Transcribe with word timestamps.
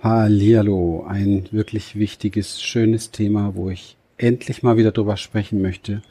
Hallihallo, 0.00 1.04
ein 1.08 1.48
wirklich 1.50 1.96
wichtiges, 1.96 2.62
schönes 2.62 3.10
Thema, 3.10 3.56
wo 3.56 3.68
ich 3.68 3.96
endlich 4.16 4.62
mal 4.62 4.76
wieder 4.76 4.92
drüber 4.92 5.16
sprechen 5.16 5.60
möchte, 5.60 6.02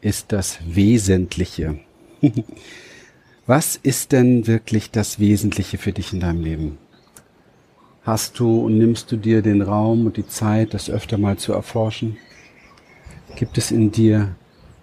ist 0.00 0.30
das 0.30 0.60
Wesentliche. 0.64 1.80
Was 3.46 3.74
ist 3.74 4.12
denn 4.12 4.46
wirklich 4.46 4.92
das 4.92 5.18
Wesentliche 5.18 5.76
für 5.76 5.90
dich 5.90 6.12
in 6.12 6.20
deinem 6.20 6.40
Leben? 6.40 6.78
Hast 8.04 8.38
du 8.38 8.60
und 8.60 8.78
nimmst 8.78 9.10
du 9.10 9.16
dir 9.16 9.42
den 9.42 9.60
Raum 9.60 10.06
und 10.06 10.16
die 10.16 10.28
Zeit, 10.28 10.72
das 10.72 10.88
öfter 10.88 11.18
mal 11.18 11.36
zu 11.36 11.52
erforschen? 11.52 12.18
Gibt 13.34 13.58
es 13.58 13.72
in 13.72 13.90
dir 13.90 14.36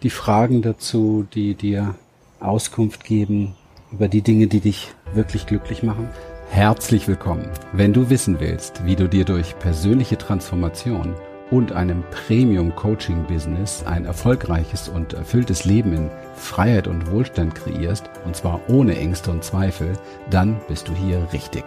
die 0.04 0.10
Fragen 0.10 0.62
dazu, 0.62 1.26
die 1.34 1.56
dir 1.56 1.96
Auskunft 2.42 3.06
geben 3.06 3.56
über 3.90 4.10
die 4.10 4.22
Dinge, 4.22 4.48
die 4.48 4.60
dich 4.60 4.90
wirklich 5.14 5.46
glücklich 5.46 5.82
machen? 5.82 6.10
Herzlich 6.52 7.08
willkommen. 7.08 7.48
Wenn 7.74 7.94
du 7.94 8.10
wissen 8.10 8.40
willst, 8.40 8.84
wie 8.84 8.96
du 8.96 9.08
dir 9.08 9.24
durch 9.24 9.58
persönliche 9.60 10.18
Transformation 10.18 11.14
und 11.52 11.74
einem 11.74 12.04
Premium 12.10 12.76
Coaching 12.76 13.24
Business 13.28 13.84
ein 13.86 14.06
erfolgreiches 14.06 14.90
und 14.90 15.14
erfülltes 15.14 15.66
Leben 15.66 15.94
in 15.94 16.10
Freiheit 16.36 16.88
und 16.88 17.12
Wohlstand 17.12 17.54
kreierst, 17.54 18.10
und 18.26 18.36
zwar 18.36 18.62
ohne 18.68 18.98
Ängste 18.98 19.30
und 19.30 19.44
Zweifel, 19.44 19.94
dann 20.32 20.60
bist 20.68 20.88
du 20.88 20.96
hier 20.96 21.28
richtig. 21.32 21.66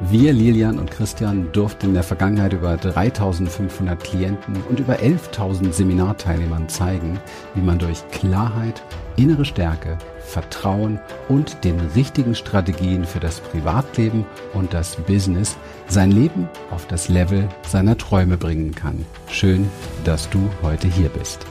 Wir, 0.00 0.32
Lilian 0.32 0.78
und 0.78 0.90
Christian, 0.90 1.50
durften 1.52 1.86
in 1.86 1.94
der 1.94 2.02
Vergangenheit 2.02 2.52
über 2.52 2.76
3500 2.76 4.02
Klienten 4.02 4.62
und 4.68 4.80
über 4.80 4.96
11.000 4.96 5.72
Seminarteilnehmern 5.72 6.68
zeigen, 6.68 7.18
wie 7.54 7.62
man 7.62 7.78
durch 7.78 8.06
Klarheit, 8.10 8.82
innere 9.16 9.44
Stärke, 9.44 9.96
Vertrauen 10.20 11.00
und 11.28 11.64
den 11.64 11.80
richtigen 11.94 12.34
Strategien 12.34 13.04
für 13.04 13.20
das 13.20 13.40
Privatleben 13.40 14.26
und 14.54 14.74
das 14.74 14.96
Business 14.96 15.56
sein 15.88 16.10
Leben 16.10 16.48
auf 16.70 16.86
das 16.86 17.08
Level 17.08 17.48
seiner 17.66 17.96
Träume 17.96 18.36
bringen 18.36 18.74
kann. 18.74 19.06
Schön, 19.28 19.70
dass 20.04 20.28
du 20.28 20.50
heute 20.62 20.88
hier 20.88 21.08
bist. 21.08 21.46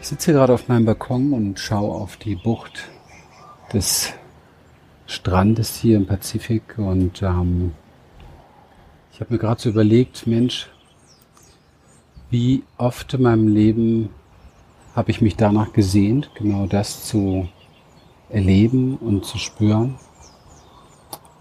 Ich 0.00 0.08
sitze 0.08 0.26
hier 0.26 0.34
gerade 0.34 0.54
auf 0.54 0.68
meinem 0.68 0.84
Balkon 0.84 1.32
und 1.32 1.58
schaue 1.58 1.94
auf 1.94 2.16
die 2.16 2.34
Bucht 2.34 2.88
des 3.72 4.12
Strandes 5.10 5.76
hier 5.76 5.96
im 5.96 6.06
Pazifik 6.06 6.78
und 6.78 7.20
ähm, 7.22 7.72
ich 9.12 9.20
habe 9.20 9.34
mir 9.34 9.40
gerade 9.40 9.60
so 9.60 9.68
überlegt, 9.68 10.26
Mensch, 10.26 10.70
wie 12.30 12.62
oft 12.78 13.12
in 13.14 13.22
meinem 13.22 13.48
Leben 13.48 14.10
habe 14.94 15.10
ich 15.10 15.20
mich 15.20 15.36
danach 15.36 15.72
gesehnt, 15.72 16.30
genau 16.34 16.66
das 16.66 17.04
zu 17.06 17.48
erleben 18.28 18.96
und 18.98 19.24
zu 19.24 19.38
spüren. 19.38 19.96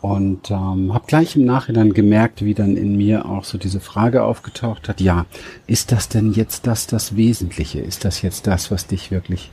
Und 0.01 0.49
ähm, 0.49 0.93
habe 0.93 1.05
gleich 1.05 1.35
im 1.35 1.45
Nachhinein 1.45 1.93
gemerkt, 1.93 2.43
wie 2.43 2.53
dann 2.53 2.75
in 2.75 2.97
mir 2.97 3.25
auch 3.25 3.43
so 3.43 3.57
diese 3.57 3.81
Frage 3.81 4.23
aufgetaucht 4.23 4.89
hat, 4.89 4.99
ja, 4.99 5.25
ist 5.67 5.91
das 5.91 6.09
denn 6.09 6.31
jetzt 6.31 6.65
das 6.67 6.87
das 6.87 7.17
Wesentliche? 7.17 7.81
Ist 7.81 8.03
das 8.03 8.21
jetzt 8.21 8.47
das, 8.47 8.71
was 8.71 8.87
dich 8.87 9.11
wirklich 9.11 9.51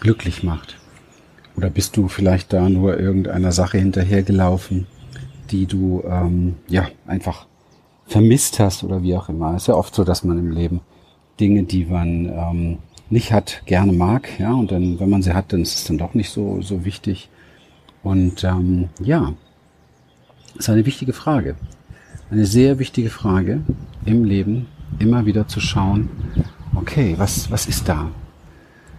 glücklich 0.00 0.42
macht? 0.42 0.77
Oder 1.58 1.70
bist 1.70 1.96
du 1.96 2.06
vielleicht 2.06 2.52
da 2.52 2.68
nur 2.68 3.00
irgendeiner 3.00 3.50
Sache 3.50 3.78
hinterhergelaufen, 3.78 4.86
die 5.50 5.66
du 5.66 6.04
ähm, 6.08 6.54
ja 6.68 6.86
einfach 7.04 7.48
vermisst 8.06 8.60
hast 8.60 8.84
oder 8.84 9.02
wie 9.02 9.16
auch 9.16 9.28
immer? 9.28 9.56
Es 9.56 9.62
ist 9.62 9.66
ja 9.66 9.74
oft 9.74 9.92
so, 9.92 10.04
dass 10.04 10.22
man 10.22 10.38
im 10.38 10.52
Leben 10.52 10.82
Dinge, 11.40 11.64
die 11.64 11.86
man 11.86 12.26
ähm, 12.26 12.78
nicht 13.10 13.32
hat, 13.32 13.62
gerne 13.66 13.92
mag, 13.92 14.38
ja, 14.38 14.52
und 14.52 14.70
dann, 14.70 15.00
wenn 15.00 15.10
man 15.10 15.22
sie 15.22 15.34
hat, 15.34 15.52
dann 15.52 15.62
ist 15.62 15.74
es 15.74 15.84
dann 15.84 15.98
doch 15.98 16.14
nicht 16.14 16.30
so, 16.30 16.62
so 16.62 16.84
wichtig. 16.84 17.28
Und 18.04 18.44
ähm, 18.44 18.90
ja, 19.00 19.32
ist 20.56 20.70
eine 20.70 20.86
wichtige 20.86 21.12
Frage. 21.12 21.56
Eine 22.30 22.46
sehr 22.46 22.78
wichtige 22.78 23.10
Frage 23.10 23.62
im 24.04 24.22
Leben, 24.22 24.68
immer 25.00 25.26
wieder 25.26 25.48
zu 25.48 25.58
schauen, 25.58 26.08
okay, 26.76 27.14
was, 27.18 27.50
was 27.50 27.66
ist 27.66 27.88
da? 27.88 28.12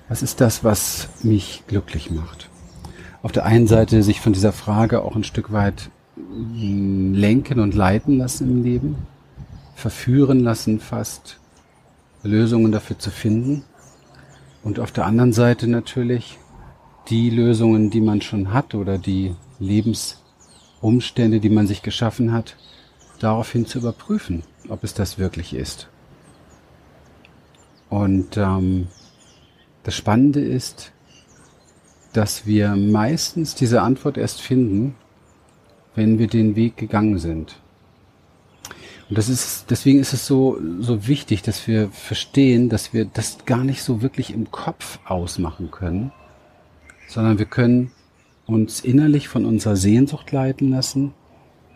Was 0.09 0.23
ist 0.23 0.41
das, 0.41 0.66
was 0.66 1.07
mich 1.23 1.63
glücklich 1.67 2.11
macht? 2.11 2.48
Auf 3.22 3.31
der 3.34 3.46
einen 3.46 3.68
Seite 3.68 4.02
sich 4.02 4.22
von 4.22 4.34
dieser 4.34 4.53
Frage 4.53 5.02
auch 5.02 5.16
ein 5.16 5.25
Stück 5.25 5.52
weit 5.52 5.90
lenken 6.16 7.59
und 7.59 7.75
leiten 7.75 8.18
lassen 8.18 8.50
im 8.50 8.63
Leben, 8.63 8.96
verführen 9.75 10.40
lassen 10.40 10.80
fast, 10.80 11.40
Lösungen 12.24 12.72
dafür 12.72 12.97
zu 12.97 13.12
finden. 13.12 13.63
Und 14.63 14.79
auf 14.79 14.91
der 14.91 15.06
anderen 15.06 15.34
Seite 15.34 15.68
natürlich 15.68 16.38
die 17.09 17.29
Lösungen, 17.29 17.90
die 17.90 18.02
man 18.02 18.22
schon 18.22 18.53
hat 18.53 18.75
oder 18.75 18.97
die 18.97 19.35
Lebensumstände, 19.59 21.40
die 21.40 21.50
man 21.50 21.68
sich 21.68 21.81
geschaffen 21.81 22.31
hat, 22.31 22.56
daraufhin 23.19 23.66
zu 23.66 23.79
überprüfen, 23.79 24.44
ob 24.69 24.84
es 24.84 24.94
das 24.94 25.18
wirklich 25.18 25.53
ist. 25.53 25.90
Und 27.90 28.38
ähm, 28.38 28.88
das 29.84 29.96
Spannende 29.96 30.41
ist, 30.41 30.91
dass 32.14 32.46
wir 32.46 32.75
meistens 32.75 33.56
diese 33.56 33.81
Antwort 33.81 34.18
erst 34.18 34.42
finden, 34.42 34.96
wenn 35.96 36.20
wir 36.20 36.28
den 36.28 36.56
Weg 36.56 36.78
gegangen 36.78 37.20
sind. 37.20 37.59
Und 39.09 39.18
das 39.18 39.28
ist, 39.28 39.72
deswegen 39.72 40.00
ist 40.00 40.14
es 40.14 40.28
so, 40.28 40.59
so 40.80 41.08
wichtig, 41.08 41.42
dass 41.42 41.68
wir 41.68 41.90
verstehen, 41.90 42.70
dass 42.70 42.94
wir 42.94 43.06
das 43.06 43.40
gar 43.46 43.64
nicht 43.64 43.81
so 43.81 44.02
wirklich 44.03 44.34
im 44.34 44.52
Kopf 44.52 45.00
ausmachen 45.06 45.72
können, 45.72 46.12
sondern 47.08 47.40
wir 47.40 47.47
können 47.47 47.92
uns 48.46 48.81
innerlich 48.81 49.28
von 49.28 49.46
unserer 49.46 49.76
Sehnsucht 49.76 50.31
leiten 50.31 50.70
lassen, 50.70 51.14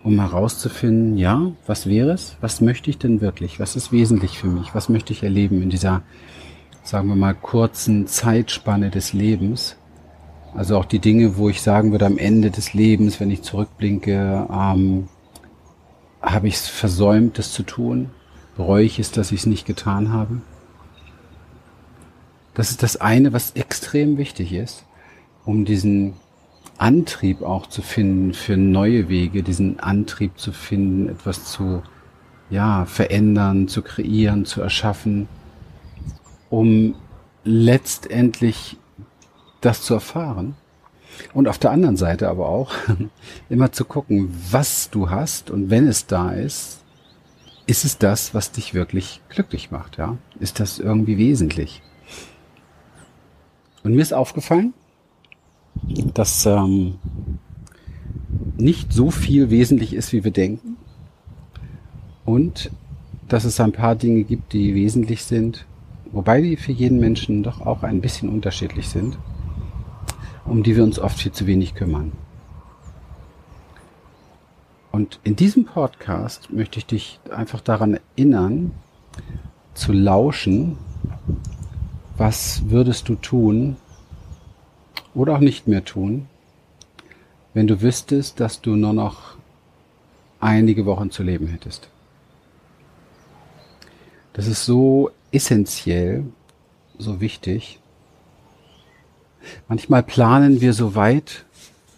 um 0.04 0.20
herauszufinden, 0.20 1.18
ja, 1.18 1.52
was 1.66 1.88
wäre 1.88 2.12
es? 2.12 2.36
Was 2.42 2.62
möchte 2.62 2.90
ich 2.90 2.98
denn 2.98 3.22
wirklich? 3.22 3.60
Was 3.60 3.76
ist 3.76 3.92
wesentlich 3.92 4.38
für 4.38 4.48
mich? 4.48 4.76
Was 4.76 4.90
möchte 4.90 5.14
ich 5.14 5.24
erleben 5.24 5.62
in 5.62 5.70
dieser, 5.70 6.04
sagen 6.84 7.08
wir 7.08 7.16
mal, 7.16 7.34
kurzen 7.34 8.06
Zeitspanne 8.06 8.90
des 8.92 9.14
Lebens? 9.14 9.78
Also 10.56 10.78
auch 10.78 10.86
die 10.86 11.00
Dinge, 11.00 11.38
wo 11.38 11.50
ich 11.50 11.62
sagen 11.62 11.92
würde, 11.92 12.06
am 12.06 12.18
Ende 12.18 12.52
des 12.52 12.74
Lebens, 12.74 13.20
wenn 13.20 13.32
ich 13.32 13.42
zurückblinke, 13.42 14.48
ähm, 14.52 15.08
habe 16.22 16.48
ich 16.48 16.56
es 16.56 16.68
versäumt, 16.68 17.38
das 17.38 17.52
zu 17.52 17.64
tun? 17.64 18.12
Bereue 18.56 18.84
ich 18.84 19.00
es, 19.00 19.12
dass 19.12 19.32
ich 19.32 19.42
es 19.42 19.46
nicht 19.46 19.66
getan 19.66 20.14
habe? 20.14 20.42
Das 22.54 22.70
ist 22.70 22.84
das 22.84 22.98
eine, 22.98 23.34
was 23.34 23.52
extrem 23.52 24.18
wichtig 24.18 24.54
ist, 24.54 24.86
um 25.44 25.66
diesen 25.66 26.14
Antrieb 26.78 27.42
auch 27.42 27.68
zu 27.68 27.82
finden 27.82 28.34
für 28.34 28.56
neue 28.56 29.10
Wege, 29.10 29.42
diesen 29.42 29.80
Antrieb 29.80 30.38
zu 30.38 30.52
finden, 30.52 31.10
etwas 31.10 31.46
zu, 31.46 31.82
ja, 32.52 32.86
verändern, 32.86 33.68
zu 33.68 33.82
kreieren, 33.82 34.46
zu 34.46 34.62
erschaffen, 34.62 35.28
um 36.52 36.94
letztendlich 37.44 38.78
das 39.66 39.82
zu 39.82 39.94
erfahren 39.94 40.56
und 41.34 41.48
auf 41.48 41.58
der 41.58 41.72
anderen 41.72 41.98
Seite 41.98 42.30
aber 42.30 42.48
auch 42.48 42.74
immer 43.50 43.72
zu 43.72 43.86
gucken, 43.86 44.34
was 44.52 44.90
du 44.90 45.10
hast 45.10 45.52
und 45.52 45.70
wenn 45.70 45.88
es 45.88 46.06
da 46.06 46.32
ist, 46.32 46.80
ist 47.66 47.86
es 47.86 47.98
das, 47.98 48.34
was 48.34 48.52
dich 48.52 48.74
wirklich 48.74 49.22
glücklich 49.30 49.72
macht, 49.72 49.98
ja? 49.98 50.18
Ist 50.40 50.60
das 50.60 50.80
irgendwie 50.80 51.18
wesentlich? 51.18 51.82
Und 53.84 53.94
mir 53.94 54.02
ist 54.02 54.14
aufgefallen, 54.14 54.74
dass 56.14 56.46
ähm, 56.46 56.96
nicht 58.58 58.92
so 58.92 59.12
viel 59.12 59.50
wesentlich 59.50 59.94
ist, 59.94 60.12
wie 60.12 60.24
wir 60.26 60.32
denken. 60.32 60.76
Und 62.26 62.70
dass 63.30 63.46
es 63.46 63.60
ein 63.60 63.72
paar 63.72 63.96
Dinge 63.96 64.24
gibt, 64.24 64.54
die 64.54 64.76
wesentlich 64.76 65.24
sind, 65.24 65.66
wobei 66.12 66.42
die 66.42 66.58
für 66.58 66.72
jeden 66.74 67.00
Menschen 67.00 67.44
doch 67.44 67.62
auch 67.62 67.84
ein 67.84 68.02
bisschen 68.02 68.30
unterschiedlich 68.30 68.90
sind 68.90 69.18
um 70.46 70.64
die 70.64 70.76
wir 70.76 70.84
uns 70.84 71.00
oft 71.00 71.18
viel 71.18 71.32
zu 71.32 71.48
wenig 71.48 71.76
kümmern. 71.76 72.12
Und 74.92 75.20
in 75.24 75.36
diesem 75.36 75.66
Podcast 75.66 76.52
möchte 76.52 76.78
ich 76.78 76.86
dich 76.86 77.20
einfach 77.32 77.62
daran 77.62 78.00
erinnern, 78.16 78.72
zu 79.74 79.92
lauschen, 79.92 80.78
was 82.16 82.70
würdest 82.70 83.10
du 83.10 83.16
tun 83.16 83.78
oder 85.16 85.36
auch 85.36 85.40
nicht 85.40 85.68
mehr 85.68 85.84
tun, 85.84 86.28
wenn 87.54 87.68
du 87.68 87.82
wüsstest, 87.82 88.40
dass 88.40 88.62
du 88.62 88.76
nur 88.76 88.94
noch 88.94 89.36
einige 90.40 90.86
Wochen 90.86 91.10
zu 91.10 91.24
leben 91.24 91.48
hättest. 91.48 91.90
Das 94.34 94.48
ist 94.48 94.66
so 94.66 95.12
essentiell, 95.32 96.26
so 96.98 97.22
wichtig, 97.22 97.80
Manchmal 99.68 100.04
planen 100.04 100.62
wir 100.62 100.74
so 100.74 100.96
weit 100.96 101.46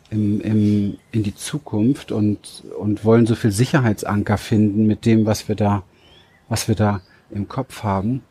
im, 0.09 0.42
im, 0.42 0.97
in 1.12 1.24
die 1.24 1.36
Zukunft 1.36 2.12
und, 2.12 2.63
und 2.80 3.03
wollen 3.03 3.25
so 3.25 3.36
viel 3.36 3.51
Sicherheitsanker 3.51 4.38
finden 4.38 4.86
mit 4.88 5.06
dem, 5.06 5.25
was 5.25 5.47
wir 5.47 5.56
da, 5.56 5.83
was 6.50 6.68
wir 6.68 6.75
da 6.75 7.01
im 7.31 7.47
Kopf 7.47 7.83
haben, 7.83 8.21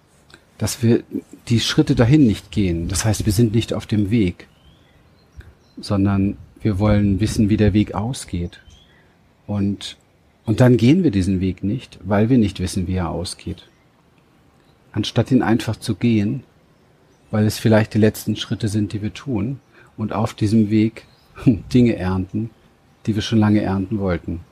dass 0.58 0.82
wir 0.82 1.02
die 1.48 1.60
Schritte 1.60 1.94
dahin 1.94 2.26
nicht 2.26 2.50
gehen. 2.50 2.88
Das 2.88 3.04
heißt, 3.04 3.26
wir 3.26 3.32
sind 3.32 3.54
nicht 3.54 3.74
auf 3.74 3.86
dem 3.86 4.10
Weg, 4.10 4.48
sondern 5.80 6.36
wir 6.62 6.78
wollen 6.78 7.20
wissen, 7.20 7.48
wie 7.48 7.56
der 7.56 7.72
Weg 7.72 7.94
ausgeht. 7.94 8.60
Und 9.46 9.96
Und 10.46 10.60
dann 10.60 10.76
gehen 10.76 11.02
wir 11.02 11.10
diesen 11.10 11.40
Weg 11.40 11.64
nicht, 11.64 11.98
weil 12.04 12.28
wir 12.28 12.38
nicht 12.38 12.60
wissen, 12.60 12.86
wie 12.86 12.96
er 12.96 13.08
ausgeht. 13.08 13.66
Anstatt 14.92 15.30
ihn 15.30 15.42
einfach 15.42 15.76
zu 15.76 15.94
gehen, 15.94 16.44
weil 17.34 17.46
es 17.46 17.58
vielleicht 17.58 17.94
die 17.94 17.98
letzten 17.98 18.36
Schritte 18.36 18.68
sind, 18.68 18.92
die 18.92 19.02
wir 19.02 19.12
tun 19.12 19.58
und 19.96 20.12
auf 20.12 20.34
diesem 20.34 20.70
Weg 20.70 21.04
Dinge 21.74 21.96
ernten, 21.96 22.50
die 23.06 23.16
wir 23.16 23.22
schon 23.22 23.40
lange 23.40 23.60
ernten 23.60 23.98
wollten. 23.98 24.44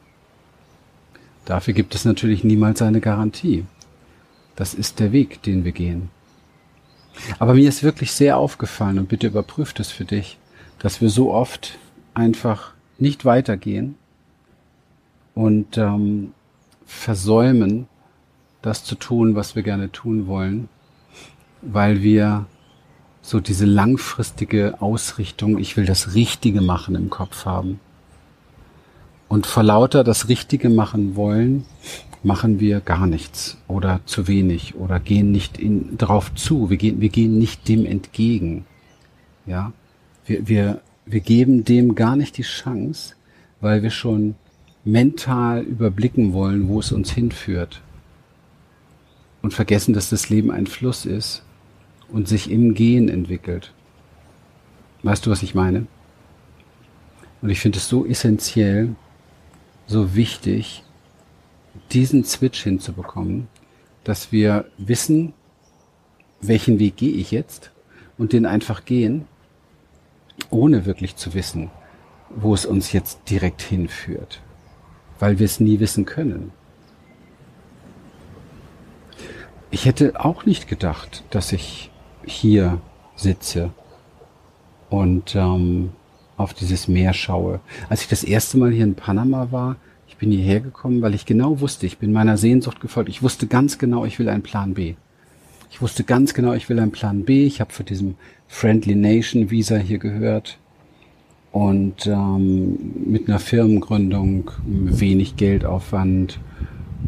Dafür 1.45 1.75
gibt 1.75 1.95
es 1.95 2.05
natürlich 2.05 2.43
niemals 2.43 2.83
eine 2.83 3.01
Garantie. 3.01 3.67
Das 4.57 4.75
ist 4.75 4.99
der 4.99 5.13
Weg, 5.13 5.45
den 5.45 5.65
wir 5.65 5.71
gehen. 5.71 6.11
Aber 7.39 7.55
mir 7.55 7.69
ist 7.69 7.85
wirklich 7.85 8.11
sehr 8.11 8.37
aufgefallen, 8.37 8.99
und 8.99 9.09
bitte 9.09 9.29
überprüft 9.29 9.79
es 9.79 9.93
für 9.93 10.05
dich, 10.05 10.39
dass 10.81 11.01
wir 11.01 11.09
so 11.09 11.33
oft 11.33 11.79
einfach 12.15 12.73
nicht 12.99 13.25
weitergehen 13.25 13.95
und 15.37 15.79
ähm, 15.79 16.33
versäumen, 16.85 17.87
das 18.61 18.83
zu 18.83 18.97
tun, 18.97 19.37
was 19.37 19.55
wir 19.55 19.63
gerne 19.63 19.93
tun 19.93 20.27
wollen, 20.27 20.69
weil 21.61 22.03
wir 22.03 22.47
so 23.23 23.39
diese 23.39 23.65
langfristige 23.65 24.83
Ausrichtung, 24.83 25.59
ich 25.59 25.77
will 25.77 25.87
das 25.87 26.15
Richtige 26.15 26.61
machen 26.61 26.97
im 26.97 27.09
Kopf 27.09 27.47
haben. 27.47 27.81
Und 29.29 29.47
vor 29.47 29.63
lauter 29.63 30.05
das 30.05 30.29
Richtige 30.29 30.69
machen 30.69 31.17
wollen, 31.17 31.65
machen 32.25 32.61
wir 32.61 32.81
gar 32.81 33.07
nichts 33.07 33.57
oder 33.69 34.01
zu 34.05 34.29
wenig 34.29 34.75
oder 34.75 35.01
gehen 35.01 35.31
nicht 35.31 35.59
in, 35.59 35.97
darauf 35.97 36.35
zu. 36.35 36.69
Wir 36.69 36.77
gehen, 36.77 37.01
wir 37.01 37.09
gehen 37.09 37.39
nicht 37.39 37.67
dem 37.69 37.87
entgegen. 37.87 38.67
Ja, 39.47 39.73
wir, 40.27 40.49
wir, 40.49 40.81
wir 41.07 41.21
geben 41.21 41.65
dem 41.65 41.95
gar 41.95 42.17
nicht 42.17 42.37
die 42.37 42.43
Chance, 42.43 43.15
weil 43.61 43.83
wir 43.83 43.91
schon 43.91 44.35
mental 44.85 45.63
überblicken 45.63 46.33
wollen, 46.33 46.69
wo 46.69 46.81
es 46.81 46.93
uns 46.93 47.13
hinführt. 47.13 47.81
Und 49.41 49.55
vergessen, 49.55 49.95
dass 49.95 50.11
das 50.11 50.29
Leben 50.29 50.51
ein 50.51 50.67
Fluss 50.67 51.07
ist 51.07 51.43
und 52.13 52.29
sich 52.29 52.51
im 52.51 52.75
Gehen 52.75 53.09
entwickelt. 53.09 53.73
Weißt 55.03 55.27
du, 55.27 55.31
was 55.31 55.43
ich 55.43 55.55
meine? 55.55 55.87
Und 57.41 57.51
ich 57.51 57.61
finde 57.61 57.79
es 57.79 57.89
so 57.89 58.07
essentiell, 58.07 58.95
so 59.87 60.15
wichtig, 60.15 60.85
diesen 61.91 62.25
Switch 62.25 62.63
hinzubekommen, 62.63 63.49
dass 64.05 64.31
wir 64.31 64.67
wissen, 64.79 65.33
welchen 66.41 66.79
Weg 66.79 66.97
gehe 66.97 67.15
ich 67.15 67.31
jetzt 67.31 67.73
und 68.19 68.33
den 68.33 68.47
einfach 68.47 68.85
gehen, 68.85 69.27
ohne 70.51 70.87
wirklich 70.87 71.17
zu 71.17 71.35
wissen, 71.35 71.71
wo 72.31 72.55
es 72.55 72.67
uns 72.67 72.93
jetzt 72.93 73.21
direkt 73.29 73.63
hinführt, 73.63 74.41
weil 75.19 75.39
wir 75.39 75.47
es 75.47 75.61
nie 75.61 75.81
wissen 75.81 76.05
können. 76.05 76.53
Ich 79.71 79.87
hätte 79.87 80.23
auch 80.23 80.45
nicht 80.45 80.69
gedacht, 80.69 81.25
dass 81.31 81.53
ich 81.53 81.92
hier 82.27 82.81
sitze 83.17 83.71
und 84.91 85.35
ähm, 85.35 85.91
auf 86.37 86.55
dieses 86.55 86.89
Meer 86.89 87.13
schaue. 87.13 87.61
Als 87.89 88.03
ich 88.03 88.09
das 88.09 88.25
erste 88.25 88.59
Mal 88.59 88.71
hier 88.71 88.85
in 88.85 88.95
Panama 88.95 89.49
war, 89.51 89.77
ich 90.09 90.17
bin 90.17 90.31
hierher 90.31 90.61
gekommen, 90.61 91.03
weil 91.03 91.15
ich 91.15 91.27
genau 91.27 91.61
wusste, 91.61 91.87
ich 91.87 91.99
bin 91.99 92.13
meiner 92.13 92.37
Sehnsucht 92.37 92.81
gefolgt. 92.81 93.09
Ich 93.09 93.23
wusste 93.23 93.47
ganz 93.47 93.79
genau, 93.79 94.05
ich 94.05 94.19
will 94.19 94.29
einen 94.29 94.43
Plan 94.43 94.75
B. 94.75 94.95
Ich 95.71 95.81
wusste 95.81 96.05
ganz 96.05 96.35
genau, 96.35 96.53
ich 96.53 96.69
will 96.69 96.79
einen 96.79 96.93
Plan 96.93 97.25
B. 97.25 97.47
Ich 97.47 97.61
habe 97.61 97.73
für 97.73 97.85
diesem 97.85 98.17
Friendly 98.47 98.95
Nation 98.95 99.51
Visa 99.51 99.77
hier 99.77 99.99
gehört 99.99 100.59
und 101.51 102.07
ähm, 102.07 102.79
mit 103.07 103.29
einer 103.29 103.39
Firmengründung, 103.39 104.51
wenig 104.65 105.37
Geldaufwand 105.37 106.39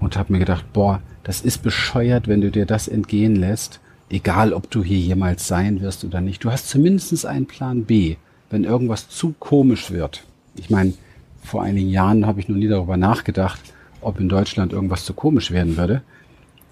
und 0.00 0.16
habe 0.16 0.32
mir 0.32 0.38
gedacht, 0.38 0.72
boah, 0.72 1.02
das 1.22 1.40
ist 1.40 1.58
bescheuert, 1.58 2.28
wenn 2.28 2.40
du 2.40 2.50
dir 2.50 2.66
das 2.66 2.88
entgehen 2.88 3.36
lässt 3.36 3.80
egal 4.10 4.52
ob 4.52 4.70
du 4.70 4.82
hier 4.82 4.98
jemals 4.98 5.48
sein 5.48 5.80
wirst 5.80 6.04
oder 6.04 6.20
nicht, 6.20 6.44
du 6.44 6.50
hast 6.50 6.68
zumindest 6.68 7.26
einen 7.26 7.46
Plan 7.46 7.84
B, 7.84 8.16
wenn 8.50 8.64
irgendwas 8.64 9.08
zu 9.08 9.34
komisch 9.38 9.90
wird. 9.90 10.24
Ich 10.56 10.70
meine, 10.70 10.94
vor 11.42 11.62
einigen 11.62 11.90
Jahren 11.90 12.26
habe 12.26 12.40
ich 12.40 12.48
noch 12.48 12.56
nie 12.56 12.68
darüber 12.68 12.96
nachgedacht, 12.96 13.60
ob 14.00 14.20
in 14.20 14.28
Deutschland 14.28 14.72
irgendwas 14.72 15.04
zu 15.04 15.14
komisch 15.14 15.50
werden 15.50 15.76
würde 15.76 16.02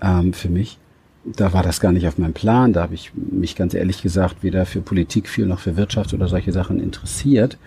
ähm, 0.00 0.32
für 0.32 0.49
mich. 0.49 0.79
Da 1.25 1.52
war 1.52 1.62
das 1.62 1.81
gar 1.81 1.93
nicht 1.93 2.08
auf 2.08 2.19
meinem 2.19 2.32
Plan. 2.32 2.73
Da 2.73 2.82
habe 2.82 2.94
ich 2.94 3.12
mich 3.14 3.55
ganz 3.55 3.75
ehrlich 3.75 4.02
gesagt 4.02 4.43
weder 4.43 4.67
für 4.67 4.81
Politik 4.81 5.29
viel 5.29 5.46
noch 5.46 5.61
für 5.61 5.76
Wirtschaft 5.76 6.12
oder 6.14 6.26
solche 6.26 6.52
Sachen 6.52 6.81
interessiert. 6.81 7.58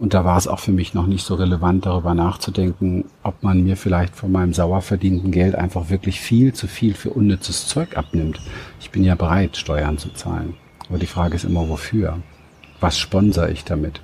Und 0.00 0.14
da 0.14 0.24
war 0.24 0.38
es 0.38 0.46
auch 0.46 0.60
für 0.60 0.70
mich 0.72 0.94
noch 0.94 1.06
nicht 1.06 1.24
so 1.24 1.34
relevant, 1.34 1.86
darüber 1.86 2.14
nachzudenken, 2.14 3.06
ob 3.24 3.42
man 3.42 3.64
mir 3.64 3.76
vielleicht 3.76 4.14
von 4.14 4.30
meinem 4.30 4.52
sauer 4.52 4.80
verdienten 4.80 5.32
Geld 5.32 5.56
einfach 5.56 5.90
wirklich 5.90 6.20
viel 6.20 6.52
zu 6.52 6.68
viel 6.68 6.94
für 6.94 7.10
unnützes 7.10 7.66
Zeug 7.66 7.96
abnimmt. 7.96 8.40
Ich 8.80 8.90
bin 8.90 9.02
ja 9.02 9.16
bereit, 9.16 9.56
Steuern 9.56 9.98
zu 9.98 10.10
zahlen. 10.10 10.54
Aber 10.88 10.98
die 10.98 11.06
Frage 11.06 11.34
ist 11.34 11.44
immer, 11.44 11.68
wofür? 11.68 12.18
Was 12.78 12.96
sponsere 12.96 13.50
ich 13.50 13.64
damit? 13.64 14.00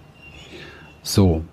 So, 1.03 1.45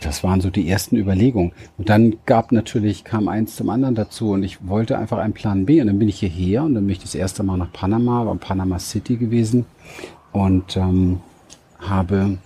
das 0.00 0.24
waren 0.24 0.40
so 0.40 0.50
die 0.50 0.68
ersten 0.68 0.96
Überlegungen. 0.96 1.52
Und 1.78 1.88
dann 1.88 2.16
gab 2.26 2.50
natürlich, 2.50 3.04
kam 3.04 3.28
eins 3.28 3.54
zum 3.54 3.70
anderen 3.70 3.94
dazu 3.94 4.32
und 4.32 4.42
ich 4.42 4.66
wollte 4.66 4.98
einfach 4.98 5.18
einen 5.18 5.32
Plan 5.32 5.64
B. 5.64 5.80
Und 5.80 5.86
dann 5.86 5.98
bin 5.98 6.08
ich 6.08 6.18
hierher 6.18 6.64
und 6.64 6.74
dann 6.74 6.86
bin 6.86 6.92
ich 6.92 7.02
das 7.02 7.14
erste 7.14 7.44
Mal 7.44 7.56
nach 7.56 7.72
Panama, 7.72 8.26
war 8.26 8.32
in 8.32 8.40
Panama 8.40 8.80
City 8.80 9.16
gewesen 9.16 9.64
und 10.32 10.76
ähm, 10.76 11.20
habe 11.78 12.38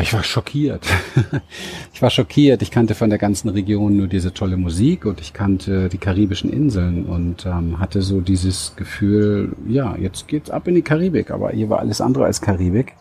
ich 0.00 0.14
war 0.14 0.22
schockiert. 0.22 0.86
ich 1.92 2.00
war 2.00 2.08
schockiert. 2.08 2.62
Ich 2.62 2.70
kannte 2.70 2.94
von 2.94 3.10
der 3.10 3.18
ganzen 3.18 3.50
Region 3.50 3.96
nur 3.96 4.06
diese 4.06 4.32
tolle 4.32 4.56
Musik 4.56 5.04
und 5.04 5.20
ich 5.20 5.34
kannte 5.34 5.90
die 5.90 5.98
karibischen 5.98 6.50
Inseln 6.50 7.04
und 7.04 7.44
ähm, 7.44 7.78
hatte 7.78 8.00
so 8.00 8.22
dieses 8.22 8.74
Gefühl, 8.76 9.54
ja, 9.68 9.94
jetzt 9.96 10.28
geht's 10.28 10.48
ab 10.48 10.66
in 10.66 10.76
die 10.76 10.82
Karibik. 10.82 11.30
Aber 11.30 11.50
hier 11.50 11.68
war 11.68 11.80
alles 11.80 12.00
andere 12.00 12.24
als 12.24 12.40
Karibik. 12.40 12.94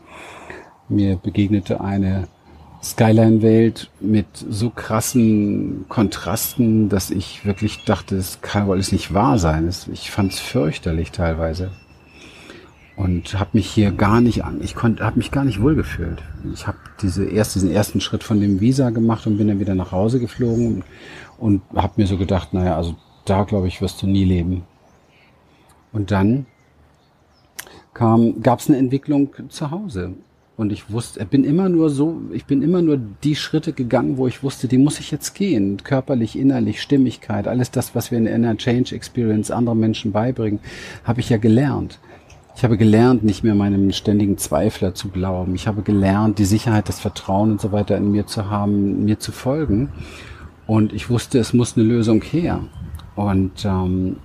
Mir 0.90 1.16
begegnete 1.16 1.80
eine 1.80 2.28
Skyline-Welt 2.84 3.90
mit 4.02 4.26
so 4.36 4.70
krassen 4.70 5.86
Kontrasten, 5.88 6.90
dass 6.90 7.10
ich 7.10 7.46
wirklich 7.46 7.86
dachte, 7.86 8.18
es 8.18 8.42
kann 8.42 8.68
wohl 8.68 8.78
nicht 8.78 9.14
wahr 9.14 9.38
sein. 9.38 9.72
Ich 9.94 10.12
fand 10.12 10.34
es 10.34 10.40
fürchterlich 10.40 11.12
teilweise 11.12 11.72
und 12.96 13.40
habe 13.40 13.52
mich 13.54 13.70
hier 13.70 13.92
gar 13.92 14.22
nicht 14.22 14.44
an, 14.44 14.62
ich 14.62 14.76
konnte, 14.76 15.04
habe 15.04 15.18
mich 15.18 15.32
gar 15.32 15.46
nicht 15.46 15.62
wohlgefühlt. 15.62 16.22
Ich 16.54 16.68
habe 16.68 16.78
diese 17.02 17.26
erst, 17.26 17.56
diesen 17.56 17.72
ersten 17.72 18.02
Schritt 18.02 18.24
von 18.24 18.40
dem 18.40 18.60
Visa 18.60 18.90
gemacht 18.90 19.26
und 19.28 19.38
bin 19.38 19.48
dann 19.48 19.60
wieder 19.60 19.76
nach 19.76 19.92
Hause 19.92 20.20
geflogen 20.20 20.84
und, 21.38 21.62
habe 21.76 21.94
mir 21.98 22.08
so 22.08 22.18
gedacht, 22.18 22.54
naja, 22.54 22.76
also 22.76 22.96
da 23.26 23.44
glaube 23.44 23.68
ich 23.68 23.82
wirst 23.82 24.02
du 24.02 24.08
nie 24.08 24.26
leben. 24.26 24.64
Und 25.92 26.12
dann 26.12 26.46
kam, 27.94 28.42
gab 28.42 28.60
es 28.60 28.70
eine 28.70 28.78
Entwicklung 28.78 29.34
zu 29.50 29.72
Hause 29.72 30.14
und 30.62 30.72
ich 30.72 30.92
wusste, 30.92 31.26
bin 31.26 31.44
immer 31.44 31.70
nur 31.70 31.90
so, 31.90 32.22
ich 32.32 32.46
bin 32.46 32.62
immer 32.62 32.84
nur 32.84 33.00
die 33.24 33.36
Schritte 33.36 33.74
gegangen, 33.74 34.18
wo 34.18 34.28
ich 34.28 34.44
wusste, 34.44 34.68
die 34.68 34.78
muss 34.78 35.00
ich 35.00 35.10
jetzt 35.10 35.34
gehen. 35.34 35.78
Körperlich, 35.84 36.38
innerlich, 36.38 36.82
Stimmigkeit, 36.82 37.48
alles 37.48 37.72
das, 37.72 37.96
was 37.96 38.12
wir 38.12 38.20
in 38.20 38.44
der 38.44 38.58
Change 38.58 38.94
Experience 38.94 39.50
anderen 39.50 39.80
Menschen 39.80 40.12
beibringen, 40.12 40.60
habe 41.04 41.20
ich 41.20 41.30
ja 41.30 41.38
gelernt. 41.38 42.00
Ich 42.56 42.64
habe 42.64 42.78
gelernt, 42.78 43.24
nicht 43.24 43.44
mehr 43.44 43.56
meinem 43.56 43.92
ständigen 43.92 44.38
Zweifler 44.38 44.94
zu 44.94 45.10
glauben. 45.10 45.56
Ich 45.56 45.68
habe 45.68 45.82
gelernt, 45.82 46.38
die 46.38 46.46
Sicherheit, 46.46 46.90
das 46.90 47.00
Vertrauen 47.00 47.52
und 47.52 47.62
so 47.62 47.72
weiter 47.72 47.98
in 47.98 48.12
mir 48.12 48.28
zu 48.28 48.50
haben, 48.50 49.06
mir 49.06 49.20
zu 49.20 49.32
folgen. 49.32 49.90
Und 50.68 50.94
ich 50.94 51.10
wusste, 51.10 51.40
es 51.40 51.54
muss 51.54 51.76
eine 51.76 51.86
Lösung 51.86 52.22
her. 52.22 52.60
Und 53.16 53.66
ähm, 53.66 54.18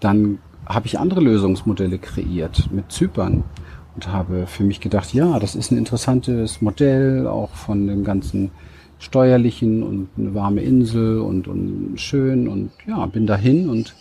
dann 0.00 0.38
habe 0.66 0.86
ich 0.86 0.98
andere 0.98 1.20
Lösungsmodelle 1.20 1.98
kreiert 1.98 2.70
mit 2.72 2.90
Zypern 2.90 3.44
und 3.94 4.08
habe 4.08 4.46
für 4.46 4.64
mich 4.64 4.80
gedacht, 4.80 5.12
ja, 5.12 5.38
das 5.38 5.54
ist 5.54 5.70
ein 5.70 5.78
interessantes 5.78 6.62
Modell, 6.62 7.26
auch 7.26 7.50
von 7.50 7.86
dem 7.86 8.04
ganzen 8.04 8.50
steuerlichen 8.98 9.82
und 9.82 10.08
eine 10.16 10.34
warme 10.34 10.62
Insel 10.62 11.20
und, 11.20 11.48
und 11.48 11.94
schön 11.96 12.48
und 12.48 12.70
ja, 12.86 13.04
bin 13.06 13.26
dahin 13.26 13.68
und 13.68 13.94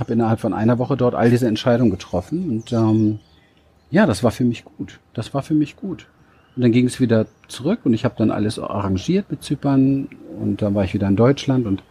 habe 0.00 0.12
innerhalb 0.12 0.40
von 0.40 0.52
einer 0.52 0.78
Woche 0.78 0.96
dort 0.96 1.14
all 1.14 1.30
diese 1.30 1.46
Entscheidungen 1.46 1.90
getroffen 1.90 2.50
und 2.50 2.72
ähm, 2.72 3.18
ja, 3.90 4.06
das 4.06 4.22
war 4.22 4.30
für 4.30 4.44
mich 4.44 4.64
gut. 4.64 4.98
Das 5.14 5.32
war 5.32 5.42
für 5.42 5.54
mich 5.54 5.76
gut. 5.76 6.08
Und 6.56 6.62
dann 6.62 6.72
ging 6.72 6.86
es 6.86 7.00
wieder 7.00 7.26
zurück 7.48 7.80
und 7.84 7.94
ich 7.94 8.04
habe 8.04 8.14
dann 8.18 8.30
alles 8.30 8.58
arrangiert 8.58 9.30
mit 9.30 9.42
Zypern 9.42 10.08
und 10.40 10.62
dann 10.62 10.74
war 10.74 10.84
ich 10.84 10.94
wieder 10.94 11.08
in 11.08 11.16
Deutschland 11.16 11.66
und 11.66 11.82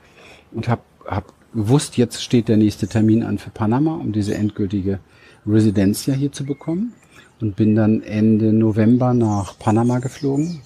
und 0.52 0.68
habe 0.68 0.82
hab 1.06 1.34
gewusst, 1.54 1.98
jetzt 1.98 2.24
steht 2.24 2.48
der 2.48 2.58
nächste 2.58 2.88
Termin 2.88 3.24
an 3.24 3.38
für 3.38 3.50
Panama, 3.50 3.96
um 3.96 4.12
diese 4.12 4.36
endgültige 4.36 5.00
Residencia 5.46 6.14
hier 6.14 6.32
zu 6.32 6.46
bekommen 6.46 6.94
und 7.40 7.56
bin 7.56 7.76
dann 7.76 8.02
Ende 8.02 8.54
November 8.54 9.14
nach 9.14 9.58
Panama 9.60 10.00
geflogen 10.00 10.62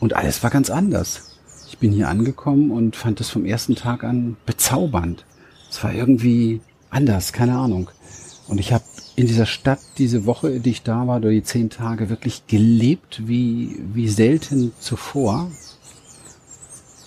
und 0.00 0.14
alles 0.14 0.42
war 0.42 0.50
ganz 0.50 0.70
anders. 0.70 1.38
Ich 1.68 1.78
bin 1.78 1.92
hier 1.92 2.08
angekommen 2.08 2.70
und 2.70 2.96
fand 2.96 3.20
es 3.20 3.30
vom 3.30 3.44
ersten 3.44 3.74
Tag 3.74 4.04
an 4.04 4.36
bezaubernd. 4.46 5.24
Es 5.74 5.82
war 5.82 5.92
irgendwie 5.92 6.60
anders, 6.88 7.32
keine 7.32 7.58
Ahnung. 7.58 7.90
Und 8.46 8.60
ich 8.60 8.72
habe 8.72 8.84
in 9.16 9.26
dieser 9.26 9.44
Stadt 9.44 9.80
diese 9.98 10.24
Woche, 10.24 10.60
die 10.60 10.70
ich 10.70 10.84
da 10.84 11.04
war, 11.08 11.16
oder 11.16 11.30
die 11.30 11.42
zehn 11.42 11.68
Tage, 11.68 12.10
wirklich 12.10 12.46
gelebt 12.46 13.22
wie, 13.26 13.80
wie 13.92 14.08
selten 14.08 14.72
zuvor. 14.78 15.50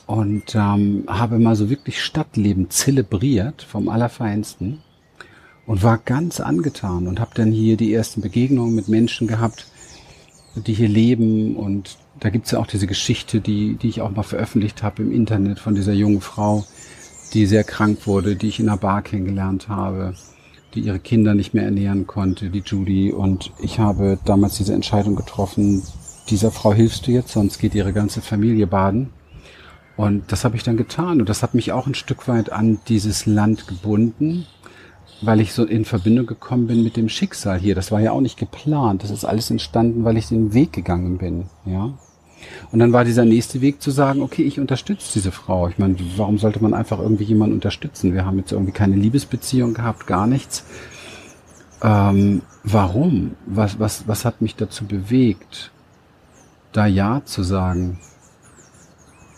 und 0.06 0.54
ähm, 0.54 1.06
habe 1.08 1.40
mal 1.40 1.56
so 1.56 1.70
wirklich 1.70 2.04
Stadtleben 2.04 2.70
zelebriert 2.70 3.62
vom 3.62 3.88
Allerfeinsten 3.88 4.80
und 5.66 5.82
war 5.82 5.98
ganz 5.98 6.42
angetan 6.42 7.08
und 7.08 7.22
habe 7.22 7.32
dann 7.36 7.54
hier 7.54 7.78
die 7.78 7.94
ersten 7.94 8.20
Begegnungen 8.20 8.76
mit 8.76 8.90
Menschen 8.90 9.28
gehabt, 9.28 9.68
die 10.56 10.74
hier 10.74 10.90
leben 10.90 11.56
und 11.56 11.98
da 12.20 12.30
gibt's 12.30 12.52
ja 12.52 12.60
auch 12.60 12.68
diese 12.68 12.88
Geschichte, 12.88 13.40
die, 13.40 13.76
die 13.76 13.88
ich 13.88 14.02
auch 14.02 14.12
mal 14.12 14.24
veröffentlicht 14.24 14.84
habe 14.84 15.04
im 15.04 15.14
Internet 15.14 15.60
von 15.60 15.74
dieser 15.74 15.94
jungen 15.94 16.20
Frau, 16.20 16.66
die 17.34 17.46
sehr 17.46 17.64
krank 17.64 18.08
wurde, 18.08 18.36
die 18.36 18.48
ich 18.48 18.60
in 18.60 18.70
einer 18.70 18.78
Bar 18.78 19.02
kennengelernt 19.02 19.68
habe, 19.70 20.14
die 20.74 20.82
ihre 20.82 21.00
Kinder 21.00 21.34
nicht 21.34 21.54
mehr 21.54 21.64
ernähren 21.64 22.08
konnte, 22.08 22.50
die 22.50 22.64
Judy. 22.66 23.12
Und 23.12 23.52
ich 23.60 23.80
habe 23.80 24.18
damals 24.26 24.58
diese 24.58 24.74
Entscheidung 24.74 25.16
getroffen, 25.16 25.84
dieser 26.30 26.52
Frau 26.52 26.74
hilfst 26.74 27.08
du 27.08 27.12
jetzt, 27.12 27.32
sonst 27.32 27.58
geht 27.60 27.74
ihre 27.74 27.94
ganze 27.94 28.22
Familie 28.22 28.68
baden. 28.68 29.10
Und 29.96 30.32
das 30.32 30.46
habe 30.46 30.56
ich 30.56 30.64
dann 30.64 30.78
getan. 30.78 31.20
Und 31.20 31.30
das 31.30 31.42
hat 31.42 31.54
mich 31.54 31.72
auch 31.72 31.88
ein 31.88 31.96
Stück 31.96 32.28
weit 32.28 32.52
an 32.52 32.80
dieses 32.88 33.26
Land 33.26 33.68
gebunden, 33.68 34.46
weil 35.22 35.42
ich 35.42 35.54
so 35.54 35.66
in 35.66 35.86
Verbindung 35.86 36.28
gekommen 36.28 36.68
bin 36.68 36.84
mit 36.84 36.98
dem 36.98 37.10
Schicksal 37.10 37.60
hier. 37.60 37.74
Das 37.74 37.92
war 37.92 38.00
ja 38.00 38.12
auch 38.12 38.22
nicht 38.22 38.38
geplant. 38.38 39.04
Das 39.04 39.10
ist 39.10 39.26
alles 39.26 39.50
entstanden, 39.50 40.04
weil 40.04 40.18
ich 40.18 40.28
den 40.28 40.54
Weg 40.54 40.74
gegangen 40.74 41.18
bin. 41.18 41.46
Ja. 41.66 41.98
Und 42.72 42.80
dann 42.80 42.94
war 42.94 43.04
dieser 43.04 43.26
nächste 43.26 43.62
Weg 43.62 43.82
zu 43.82 43.92
sagen, 43.92 44.22
okay, 44.22 44.44
ich 44.44 44.60
unterstütze 44.60 45.12
diese 45.14 45.32
Frau. 45.32 45.68
Ich 45.68 45.78
meine, 45.78 45.96
warum 46.16 46.38
sollte 46.38 46.62
man 46.62 46.74
einfach 46.74 47.00
irgendwie 47.00 47.24
jemanden 47.24 47.56
unterstützen? 47.56 48.14
Wir 48.14 48.26
haben 48.26 48.38
jetzt 48.38 48.52
irgendwie 48.52 48.72
keine 48.72 48.96
Liebesbeziehung 48.96 49.74
gehabt, 49.74 50.08
gar 50.08 50.28
nichts. 50.28 50.64
Ähm, 51.84 52.42
warum? 52.64 53.36
Was, 53.46 53.80
was, 53.80 54.08
was 54.08 54.26
hat 54.26 54.42
mich 54.42 54.56
dazu 54.56 54.86
bewegt, 54.86 55.72
da 56.72 56.86
Ja 56.86 57.22
zu 57.26 57.44
sagen? 57.44 58.00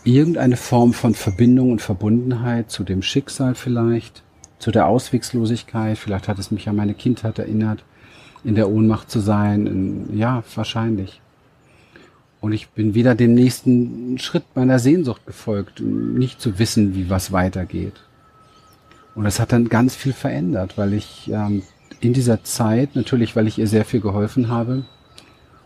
irgendeine 0.04 0.58
Form 0.58 0.94
von 0.94 1.14
Verbindung 1.14 1.72
und 1.72 1.82
Verbundenheit 1.82 2.72
zu 2.72 2.84
dem 2.84 3.02
Schicksal 3.02 3.56
vielleicht, 3.56 4.24
zu 4.58 4.72
der 4.72 4.88
Auswegslosigkeit. 4.88 5.98
Vielleicht 5.98 6.28
hat 6.28 6.40
es 6.40 6.52
mich 6.52 6.68
an 6.70 6.76
meine 6.76 6.94
Kindheit 6.94 7.40
erinnert, 7.40 7.84
in 8.44 8.56
der 8.56 8.70
Ohnmacht 8.70 9.10
zu 9.10 9.20
sein. 9.20 9.68
In, 9.68 10.18
ja, 10.18 10.44
wahrscheinlich. 10.56 11.22
Und 12.42 12.54
ich 12.54 12.70
bin 12.70 12.94
wieder 12.94 13.16
dem 13.16 13.34
nächsten 13.34 14.18
Schritt 14.18 14.44
meiner 14.56 14.80
Sehnsucht 14.80 15.26
gefolgt, 15.26 15.82
nicht 15.82 16.40
zu 16.40 16.58
wissen, 16.58 16.96
wie 16.96 17.10
was 17.10 17.32
weitergeht. 17.32 18.02
Und 19.16 19.26
das 19.26 19.40
hat 19.40 19.52
dann 19.52 19.68
ganz 19.68 19.96
viel 19.96 20.14
verändert, 20.14 20.78
weil 20.78 20.94
ich 20.94 21.30
ähm, 21.34 21.64
in 22.00 22.14
dieser 22.14 22.44
Zeit, 22.44 22.96
natürlich 22.96 23.36
weil 23.36 23.48
ich 23.48 23.60
ihr 23.60 23.68
sehr 23.68 23.84
viel 23.84 24.00
geholfen 24.00 24.48
habe 24.48 24.86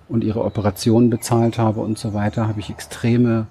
und 0.10 0.24
ihre 0.24 0.44
Operationen 0.44 1.10
bezahlt 1.10 1.60
habe 1.60 1.82
und 1.82 2.00
so 2.00 2.14
weiter, 2.14 2.48
habe 2.48 2.60
ich 2.60 2.72
extreme 2.72 3.48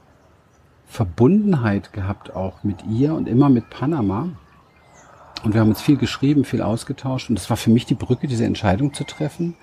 Verbundenheit 0.89 1.93
gehabt 1.93 2.35
auch 2.35 2.65
mit 2.65 2.85
ihr 2.85 3.15
und 3.15 3.29
immer 3.29 3.49
mit 3.49 3.71
Panama. 3.71 4.29
Und 5.43 5.55
wir 5.55 5.61
haben 5.61 5.71
uns 5.71 5.81
viel 5.81 5.97
geschrieben, 5.97 6.45
viel 6.45 6.63
ausgetauscht. 6.63 7.31
Und 7.31 7.39
das 7.39 7.49
war 7.51 7.57
für 7.57 7.71
mich 7.71 7.87
die 7.87 7.95
Brücke, 7.95 8.29
diese 8.29 8.45
Entscheidung 8.45 8.93
zu 8.95 9.05
treffen. 9.05 9.55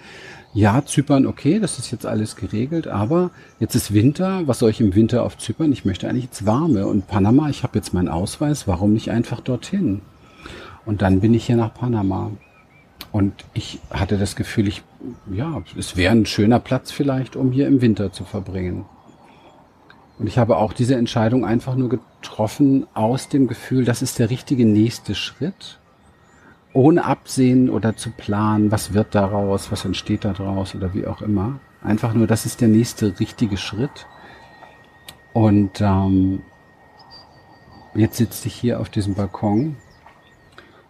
Ja, 0.53 0.83
Zypern, 0.83 1.27
okay, 1.27 1.59
das 1.59 1.77
ist 1.77 1.91
jetzt 1.91 2.07
alles 2.07 2.35
geregelt, 2.35 2.87
aber 2.87 3.29
jetzt 3.59 3.75
ist 3.75 3.93
Winter. 3.93 4.47
Was 4.47 4.59
soll 4.59 4.71
ich 4.71 4.81
im 4.81 4.95
Winter 4.95 5.23
auf 5.23 5.37
Zypern? 5.37 5.71
Ich 5.71 5.85
möchte 5.85 6.09
eigentlich 6.09 6.25
jetzt 6.25 6.45
warme. 6.47 6.87
Und 6.87 7.07
Panama, 7.07 7.49
ich 7.49 7.61
habe 7.61 7.77
jetzt 7.77 7.93
meinen 7.93 8.09
Ausweis. 8.09 8.67
Warum 8.67 8.93
nicht 8.93 9.11
einfach 9.11 9.41
dorthin? 9.41 10.01
Und 10.85 11.03
dann 11.03 11.19
bin 11.19 11.35
ich 11.35 11.45
hier 11.45 11.55
nach 11.55 11.73
Panama. 11.73 12.31
Und 13.11 13.33
ich 13.53 13.79
hatte 13.91 14.17
das 14.17 14.35
Gefühl, 14.35 14.67
ich, 14.67 14.81
ja, 15.31 15.61
es 15.77 15.95
wäre 15.95 16.13
ein 16.13 16.25
schöner 16.25 16.59
Platz 16.59 16.91
vielleicht, 16.91 17.35
um 17.35 17.51
hier 17.51 17.67
im 17.67 17.81
Winter 17.81 18.11
zu 18.11 18.23
verbringen. 18.23 18.85
Und 20.17 20.27
ich 20.27 20.37
habe 20.37 20.57
auch 20.57 20.73
diese 20.73 20.95
Entscheidung 20.95 21.45
einfach 21.45 21.75
nur 21.75 21.89
getroffen 21.89 22.87
aus 22.93 23.29
dem 23.29 23.47
Gefühl, 23.47 23.85
das 23.85 24.01
ist 24.01 24.19
der 24.19 24.29
richtige 24.29 24.65
nächste 24.65 25.15
Schritt, 25.15 25.79
ohne 26.73 27.05
absehen 27.05 27.69
oder 27.69 27.95
zu 27.95 28.11
planen, 28.11 28.71
was 28.71 28.93
wird 28.93 29.15
daraus, 29.15 29.71
was 29.71 29.85
entsteht 29.85 30.25
daraus 30.25 30.75
oder 30.75 30.93
wie 30.93 31.07
auch 31.07 31.21
immer. 31.21 31.59
Einfach 31.81 32.13
nur, 32.13 32.27
das 32.27 32.45
ist 32.45 32.61
der 32.61 32.67
nächste 32.67 33.19
richtige 33.19 33.57
Schritt. 33.57 34.05
Und 35.33 35.81
ähm, 35.81 36.41
jetzt 37.95 38.17
sitze 38.17 38.47
ich 38.47 38.55
hier 38.55 38.79
auf 38.79 38.89
diesem 38.89 39.15
Balkon 39.15 39.77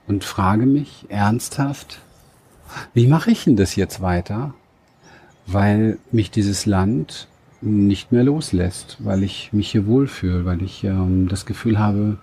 und 0.08 0.24
frage 0.24 0.66
mich 0.66 1.06
ernsthaft, 1.10 2.02
wie 2.94 3.08
mache 3.08 3.32
ich 3.32 3.46
denn 3.46 3.56
das 3.56 3.76
jetzt 3.76 4.02
weiter? 4.02 4.54
Weil 5.46 5.98
mich 6.12 6.32
dieses 6.32 6.66
Land 6.66 7.28
nicht 7.62 8.12
mehr 8.12 8.24
loslässt, 8.24 8.98
weil 9.00 9.24
ich 9.24 9.52
mich 9.54 9.72
hier 9.72 9.86
wohlfühle, 9.86 10.46
weil 10.46 10.62
ich 10.62 10.84
ähm, 10.84 11.28
das 11.28 11.46
Gefühl 11.46 11.80
habe, 11.80 12.18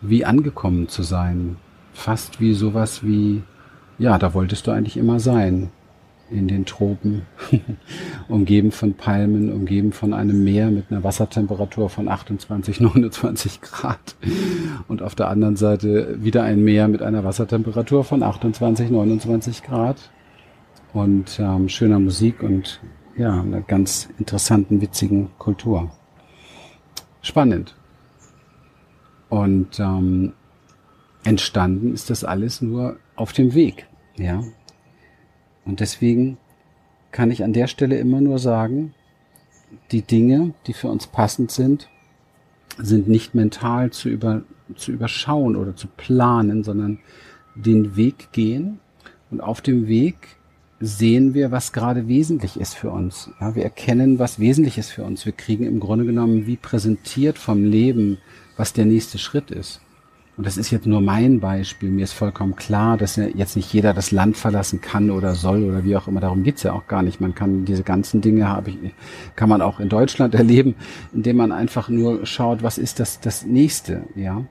wie 0.00 0.24
angekommen 0.24 0.88
zu 0.88 1.02
sein. 1.02 1.56
Fast 1.92 2.40
wie 2.40 2.54
sowas 2.54 3.04
wie, 3.04 3.42
ja, 3.98 4.18
da 4.18 4.34
wolltest 4.34 4.66
du 4.66 4.70
eigentlich 4.70 4.96
immer 4.96 5.20
sein. 5.20 5.70
In 6.30 6.48
den 6.48 6.64
Tropen, 6.64 7.22
umgeben 8.28 8.72
von 8.72 8.94
Palmen, 8.94 9.52
umgeben 9.52 9.92
von 9.92 10.14
einem 10.14 10.42
Meer 10.42 10.70
mit 10.70 10.90
einer 10.90 11.04
Wassertemperatur 11.04 11.90
von 11.90 12.08
28, 12.08 12.80
29 12.80 13.60
Grad. 13.60 14.16
Und 14.88 15.02
auf 15.02 15.14
der 15.14 15.28
anderen 15.28 15.56
Seite 15.56 16.16
wieder 16.22 16.42
ein 16.42 16.64
Meer 16.64 16.88
mit 16.88 17.02
einer 17.02 17.22
Wassertemperatur 17.22 18.02
von 18.02 18.22
28, 18.22 18.90
29 18.90 19.62
Grad. 19.62 20.10
Und 20.94 21.38
ähm, 21.38 21.68
schöner 21.68 21.98
Musik 21.98 22.42
und 22.42 22.80
ja, 23.16 23.40
einer 23.40 23.60
ganz 23.60 24.08
interessanten, 24.18 24.80
witzigen 24.80 25.30
Kultur. 25.38 25.90
Spannend. 27.20 27.74
Und 29.28 29.78
ähm, 29.80 30.32
entstanden 31.24 31.94
ist 31.94 32.10
das 32.10 32.24
alles 32.24 32.60
nur 32.62 32.98
auf 33.16 33.32
dem 33.32 33.54
Weg, 33.54 33.86
ja. 34.16 34.42
Und 35.64 35.80
deswegen 35.80 36.38
kann 37.12 37.30
ich 37.30 37.44
an 37.44 37.52
der 37.52 37.68
Stelle 37.68 37.98
immer 37.98 38.20
nur 38.20 38.38
sagen, 38.38 38.94
die 39.90 40.02
Dinge, 40.02 40.54
die 40.66 40.72
für 40.72 40.88
uns 40.88 41.06
passend 41.06 41.50
sind, 41.50 41.88
sind 42.78 43.08
nicht 43.08 43.34
mental 43.34 43.90
zu, 43.90 44.08
über, 44.08 44.42
zu 44.74 44.92
überschauen 44.92 45.56
oder 45.56 45.76
zu 45.76 45.86
planen, 45.88 46.64
sondern 46.64 46.98
den 47.54 47.96
Weg 47.96 48.32
gehen 48.32 48.80
und 49.30 49.40
auf 49.40 49.60
dem 49.60 49.86
Weg 49.86 50.16
sehen 50.80 51.32
wir, 51.32 51.52
was 51.52 51.72
gerade 51.72 52.08
wesentlich 52.08 52.58
ist 52.58 52.74
für 52.74 52.90
uns. 52.90 53.30
Ja, 53.40 53.54
wir 53.54 53.62
erkennen, 53.62 54.18
was 54.18 54.40
wesentlich 54.40 54.78
ist 54.78 54.90
für 54.90 55.04
uns. 55.04 55.24
Wir 55.24 55.32
kriegen 55.32 55.64
im 55.64 55.78
Grunde 55.78 56.04
genommen 56.04 56.46
wie 56.46 56.56
präsentiert 56.56 57.38
vom 57.38 57.62
Leben, 57.64 58.18
was 58.56 58.72
der 58.72 58.84
nächste 58.84 59.18
Schritt 59.18 59.50
ist. 59.52 59.80
Und 60.36 60.46
das 60.46 60.56
ist 60.56 60.70
jetzt 60.70 60.86
nur 60.86 61.02
mein 61.02 61.40
Beispiel. 61.40 61.90
Mir 61.90 62.04
ist 62.04 62.12
vollkommen 62.12 62.56
klar, 62.56 62.96
dass 62.96 63.16
jetzt 63.16 63.54
nicht 63.54 63.72
jeder 63.72 63.92
das 63.92 64.12
Land 64.12 64.36
verlassen 64.36 64.80
kann 64.80 65.10
oder 65.10 65.34
soll 65.34 65.64
oder 65.64 65.84
wie 65.84 65.94
auch 65.96 66.08
immer. 66.08 66.20
Darum 66.20 66.42
geht's 66.42 66.62
ja 66.62 66.72
auch 66.72 66.86
gar 66.86 67.02
nicht. 67.02 67.20
Man 67.20 67.34
kann 67.34 67.66
diese 67.66 67.82
ganzen 67.82 68.22
Dinge 68.22 68.48
habe 68.48 68.70
ich, 68.70 68.78
kann 69.36 69.50
man 69.50 69.60
auch 69.60 69.78
in 69.78 69.90
Deutschland 69.90 70.34
erleben, 70.34 70.74
indem 71.12 71.36
man 71.36 71.52
einfach 71.52 71.88
nur 71.88 72.24
schaut, 72.24 72.62
was 72.62 72.78
ist 72.78 72.98
das, 72.98 73.20
das 73.20 73.44
nächste, 73.44 74.04
ja 74.14 74.44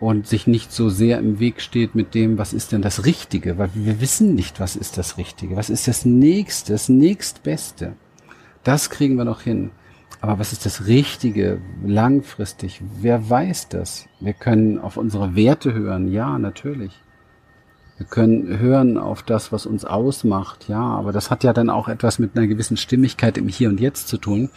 und 0.00 0.26
sich 0.26 0.46
nicht 0.46 0.72
so 0.72 0.88
sehr 0.88 1.18
im 1.18 1.40
Weg 1.40 1.60
steht 1.60 1.94
mit 1.94 2.14
dem, 2.14 2.38
was 2.38 2.52
ist 2.52 2.72
denn 2.72 2.82
das 2.82 3.04
Richtige, 3.04 3.58
weil 3.58 3.70
wir 3.74 4.00
wissen 4.00 4.34
nicht, 4.34 4.60
was 4.60 4.76
ist 4.76 4.96
das 4.96 5.18
Richtige, 5.18 5.56
was 5.56 5.70
ist 5.70 5.88
das 5.88 6.04
Nächste, 6.04 6.72
das 6.72 6.88
Nächstbeste. 6.88 7.94
Das 8.62 8.90
kriegen 8.90 9.16
wir 9.16 9.24
noch 9.24 9.42
hin. 9.42 9.70
Aber 10.20 10.38
was 10.38 10.52
ist 10.52 10.66
das 10.66 10.86
Richtige 10.86 11.60
langfristig? 11.84 12.80
Wer 13.00 13.30
weiß 13.30 13.68
das? 13.68 14.06
Wir 14.20 14.32
können 14.32 14.78
auf 14.78 14.96
unsere 14.96 15.36
Werte 15.36 15.72
hören, 15.72 16.10
ja, 16.10 16.38
natürlich. 16.38 16.92
Wir 17.98 18.06
können 18.06 18.60
hören 18.60 18.96
auf 18.96 19.24
das, 19.24 19.50
was 19.50 19.66
uns 19.66 19.84
ausmacht, 19.84 20.68
ja, 20.68 20.80
aber 20.80 21.10
das 21.10 21.32
hat 21.32 21.42
ja 21.42 21.52
dann 21.52 21.68
auch 21.68 21.88
etwas 21.88 22.20
mit 22.20 22.36
einer 22.36 22.46
gewissen 22.46 22.76
Stimmigkeit 22.76 23.36
im 23.36 23.48
Hier 23.48 23.68
und 23.68 23.80
Jetzt 23.80 24.06
zu 24.06 24.18
tun 24.18 24.50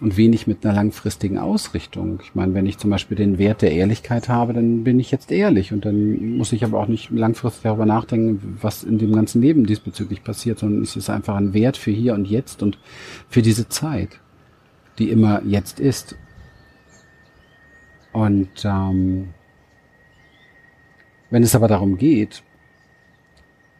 und 0.00 0.16
wenig 0.16 0.46
mit 0.46 0.64
einer 0.64 0.76
langfristigen 0.76 1.38
Ausrichtung. 1.38 2.20
Ich 2.22 2.36
meine, 2.36 2.54
wenn 2.54 2.66
ich 2.66 2.78
zum 2.78 2.90
Beispiel 2.90 3.16
den 3.16 3.36
Wert 3.36 3.62
der 3.62 3.72
Ehrlichkeit 3.72 4.28
habe, 4.28 4.52
dann 4.52 4.84
bin 4.84 5.00
ich 5.00 5.10
jetzt 5.10 5.32
ehrlich 5.32 5.72
und 5.72 5.84
dann 5.84 6.36
muss 6.36 6.52
ich 6.52 6.62
aber 6.62 6.78
auch 6.78 6.86
nicht 6.86 7.10
langfristig 7.10 7.64
darüber 7.64 7.84
nachdenken, 7.84 8.58
was 8.60 8.84
in 8.84 8.98
dem 8.98 9.12
ganzen 9.12 9.42
Leben 9.42 9.66
diesbezüglich 9.66 10.22
passiert, 10.22 10.60
sondern 10.60 10.82
es 10.82 10.94
ist 10.94 11.10
einfach 11.10 11.34
ein 11.34 11.52
Wert 11.52 11.76
für 11.76 11.90
hier 11.90 12.14
und 12.14 12.28
jetzt 12.28 12.62
und 12.62 12.78
für 13.28 13.42
diese 13.42 13.68
Zeit, 13.68 14.20
die 14.98 15.10
immer 15.10 15.42
jetzt 15.44 15.80
ist. 15.80 16.16
Und 18.12 18.64
ähm, 18.64 19.34
wenn 21.30 21.42
es 21.42 21.54
aber 21.54 21.68
darum 21.68 21.98
geht, 21.98 22.42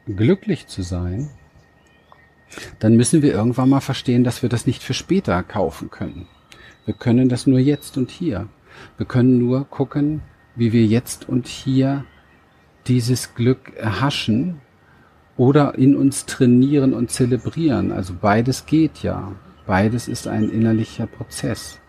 glücklich 0.07 0.67
zu 0.67 0.83
sein, 0.83 1.31
dann 2.79 2.97
müssen 2.97 3.23
wir 3.23 3.33
irgendwann 3.33 3.69
mal 3.69 3.81
verstehen, 3.81 4.25
dass 4.25 4.43
wir 4.43 4.49
das 4.49 4.67
nicht 4.67 4.83
für 4.83 4.95
später 4.95 5.43
kaufen 5.43 5.91
können. 5.91 6.27
Wir 6.85 6.95
können 6.95 7.29
das 7.29 7.47
nur 7.47 7.59
jetzt 7.59 7.97
und 7.97 8.11
hier. 8.11 8.49
Wir 8.97 9.07
können 9.07 9.39
nur 9.39 9.65
gucken, 9.65 10.21
wie 10.57 10.73
wir 10.73 10.85
jetzt 10.85 11.29
und 11.29 11.47
hier 11.47 12.05
dieses 12.87 13.35
Glück 13.35 13.75
erhaschen 13.77 14.61
oder 15.37 15.77
in 15.77 15.97
uns 15.97 16.27
trainieren 16.27 16.93
und 16.93 17.11
zelebrieren. 17.11 17.93
Also 17.93 18.15
beides 18.21 18.67
geht 18.67 19.03
ja. 19.03 19.33
Beides 19.67 20.09
ist 20.09 20.29
ein 20.29 20.51
innerlicher 20.51 21.07
Prozess. 21.07 21.81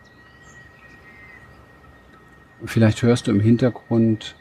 Vielleicht 2.64 3.02
hörst 3.02 3.28
du 3.28 3.32
im 3.32 3.42
Hintergrund 3.42 4.36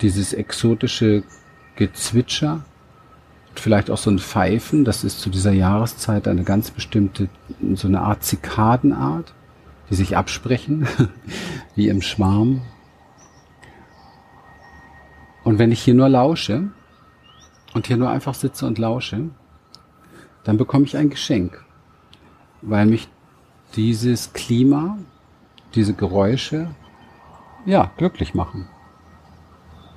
dieses 0.00 0.32
exotische 0.32 1.24
Gezwitscher, 1.76 2.64
vielleicht 3.56 3.90
auch 3.90 3.98
so 3.98 4.10
ein 4.10 4.18
Pfeifen, 4.18 4.84
das 4.84 5.02
ist 5.04 5.20
zu 5.20 5.28
dieser 5.28 5.52
Jahreszeit 5.52 6.28
eine 6.28 6.44
ganz 6.44 6.70
bestimmte, 6.70 7.28
so 7.74 7.88
eine 7.88 8.00
Art 8.00 8.22
Zikadenart, 8.22 9.34
die 9.90 9.94
sich 9.96 10.16
absprechen, 10.16 10.86
wie 11.74 11.88
im 11.88 12.00
Schwarm. 12.00 12.62
Und 15.42 15.58
wenn 15.58 15.72
ich 15.72 15.82
hier 15.82 15.94
nur 15.94 16.08
lausche 16.08 16.70
und 17.74 17.86
hier 17.86 17.96
nur 17.96 18.10
einfach 18.10 18.34
sitze 18.34 18.66
und 18.66 18.78
lausche, 18.78 19.30
dann 20.44 20.56
bekomme 20.56 20.84
ich 20.84 20.96
ein 20.96 21.10
Geschenk, 21.10 21.64
weil 22.62 22.86
mich 22.86 23.08
dieses 23.76 24.32
Klima, 24.32 24.98
diese 25.74 25.94
Geräusche, 25.94 26.68
ja, 27.66 27.90
glücklich 27.96 28.34
machen. 28.34 28.68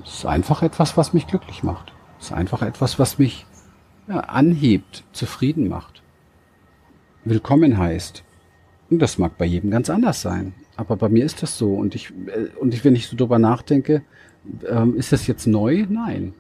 Es 0.04 0.16
ist 0.16 0.26
einfach 0.26 0.64
etwas, 0.64 0.98
was 0.98 1.14
mich 1.14 1.28
glücklich 1.28 1.64
macht. 1.64 1.94
Es 2.20 2.28
ist 2.28 2.34
einfach 2.34 2.62
etwas, 2.62 3.00
was 3.00 3.20
mich 3.20 3.46
ja, 4.08 4.20
anhebt, 4.20 5.04
zufrieden 5.14 5.70
macht. 5.70 6.02
Willkommen 7.26 7.78
heißt. 7.78 8.24
Und 8.90 9.00
das 9.00 9.18
mag 9.18 9.38
bei 9.38 9.46
jedem 9.46 9.72
ganz 9.72 9.90
anders 9.90 10.22
sein. 10.22 10.54
Aber 10.76 10.98
bei 10.98 11.10
mir 11.10 11.26
ist 11.26 11.42
das 11.42 11.58
so. 11.58 11.74
Und 11.74 11.96
ich, 11.96 12.12
äh, 12.28 12.50
und 12.60 12.74
ich, 12.74 12.84
wenn 12.84 12.96
ich 12.96 13.08
so 13.08 13.16
drüber 13.16 13.40
nachdenke, 13.40 14.04
ähm, 14.70 14.96
ist 14.98 15.14
das 15.14 15.26
jetzt 15.28 15.48
neu? 15.48 15.86
Nein. 15.90 16.34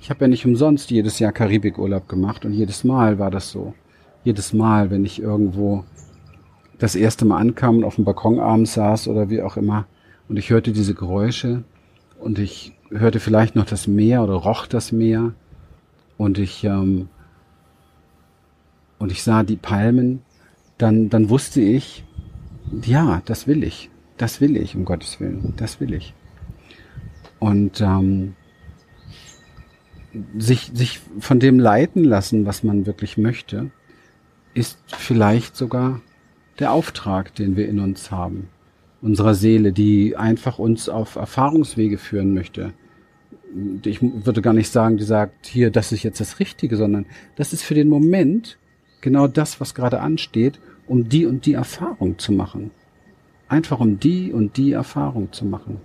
Ich 0.00 0.10
habe 0.10 0.24
ja 0.24 0.28
nicht 0.28 0.44
umsonst 0.44 0.90
jedes 0.90 1.18
Jahr 1.18 1.32
Karibikurlaub 1.32 2.08
gemacht 2.08 2.44
und 2.44 2.52
jedes 2.52 2.84
Mal 2.84 3.18
war 3.18 3.30
das 3.30 3.50
so. 3.50 3.74
Jedes 4.24 4.52
Mal, 4.52 4.90
wenn 4.90 5.04
ich 5.04 5.20
irgendwo 5.20 5.84
das 6.78 6.94
erste 6.94 7.24
Mal 7.24 7.38
ankam 7.38 7.78
und 7.78 7.84
auf 7.84 7.96
dem 7.96 8.04
Balkon 8.04 8.40
abends 8.40 8.74
saß 8.74 9.08
oder 9.08 9.30
wie 9.30 9.42
auch 9.42 9.56
immer 9.56 9.86
und 10.28 10.38
ich 10.38 10.50
hörte 10.50 10.72
diese 10.72 10.94
Geräusche 10.94 11.62
und 12.18 12.38
ich 12.38 12.72
hörte 12.90 13.20
vielleicht 13.20 13.54
noch 13.54 13.66
das 13.66 13.86
Meer 13.86 14.22
oder 14.22 14.34
roch 14.34 14.66
das 14.66 14.92
Meer 14.92 15.34
und 16.16 16.38
ich 16.38 16.64
ähm, 16.64 17.08
und 18.98 19.12
ich 19.12 19.22
sah 19.22 19.42
die 19.42 19.56
Palmen, 19.56 20.22
dann 20.78 21.10
dann 21.10 21.28
wusste 21.28 21.60
ich, 21.60 22.04
ja, 22.82 23.22
das 23.26 23.46
will 23.46 23.62
ich, 23.62 23.90
das 24.16 24.40
will 24.40 24.56
ich 24.56 24.74
um 24.74 24.84
Gottes 24.84 25.20
willen, 25.20 25.54
das 25.56 25.80
will 25.80 25.92
ich. 25.92 26.14
Und 27.38 27.80
ähm, 27.80 28.34
sich, 30.38 30.70
sich 30.74 31.00
von 31.18 31.40
dem 31.40 31.58
leiten 31.58 32.04
lassen, 32.04 32.46
was 32.46 32.62
man 32.62 32.86
wirklich 32.86 33.18
möchte, 33.18 33.70
ist 34.54 34.78
vielleicht 34.86 35.56
sogar 35.56 36.00
der 36.58 36.72
Auftrag, 36.72 37.34
den 37.34 37.56
wir 37.56 37.68
in 37.68 37.80
uns 37.80 38.10
haben, 38.10 38.48
unserer 39.02 39.34
Seele, 39.34 39.72
die 39.72 40.16
einfach 40.16 40.58
uns 40.58 40.88
auf 40.88 41.16
Erfahrungswege 41.16 41.98
führen 41.98 42.32
möchte. 42.32 42.72
Ich 43.84 44.00
würde 44.00 44.42
gar 44.42 44.52
nicht 44.52 44.70
sagen, 44.70 44.96
die 44.96 45.04
sagt, 45.04 45.46
hier, 45.46 45.70
das 45.70 45.92
ist 45.92 46.02
jetzt 46.02 46.20
das 46.20 46.40
Richtige, 46.40 46.76
sondern 46.76 47.06
das 47.36 47.52
ist 47.52 47.62
für 47.62 47.74
den 47.74 47.88
Moment 47.88 48.58
genau 49.00 49.26
das, 49.26 49.60
was 49.60 49.74
gerade 49.74 50.00
ansteht, 50.00 50.60
um 50.86 51.08
die 51.08 51.26
und 51.26 51.46
die 51.46 51.54
Erfahrung 51.54 52.18
zu 52.18 52.32
machen. 52.32 52.70
Einfach 53.48 53.80
um 53.80 54.00
die 54.00 54.32
und 54.32 54.56
die 54.56 54.72
Erfahrung 54.72 55.32
zu 55.32 55.44
machen. 55.44 55.80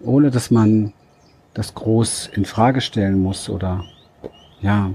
Ohne 0.00 0.30
dass 0.30 0.50
man 0.50 0.92
das 1.54 1.74
groß 1.74 2.30
in 2.34 2.44
Frage 2.44 2.80
stellen 2.80 3.18
muss 3.18 3.48
oder 3.48 3.84
ja, 4.60 4.94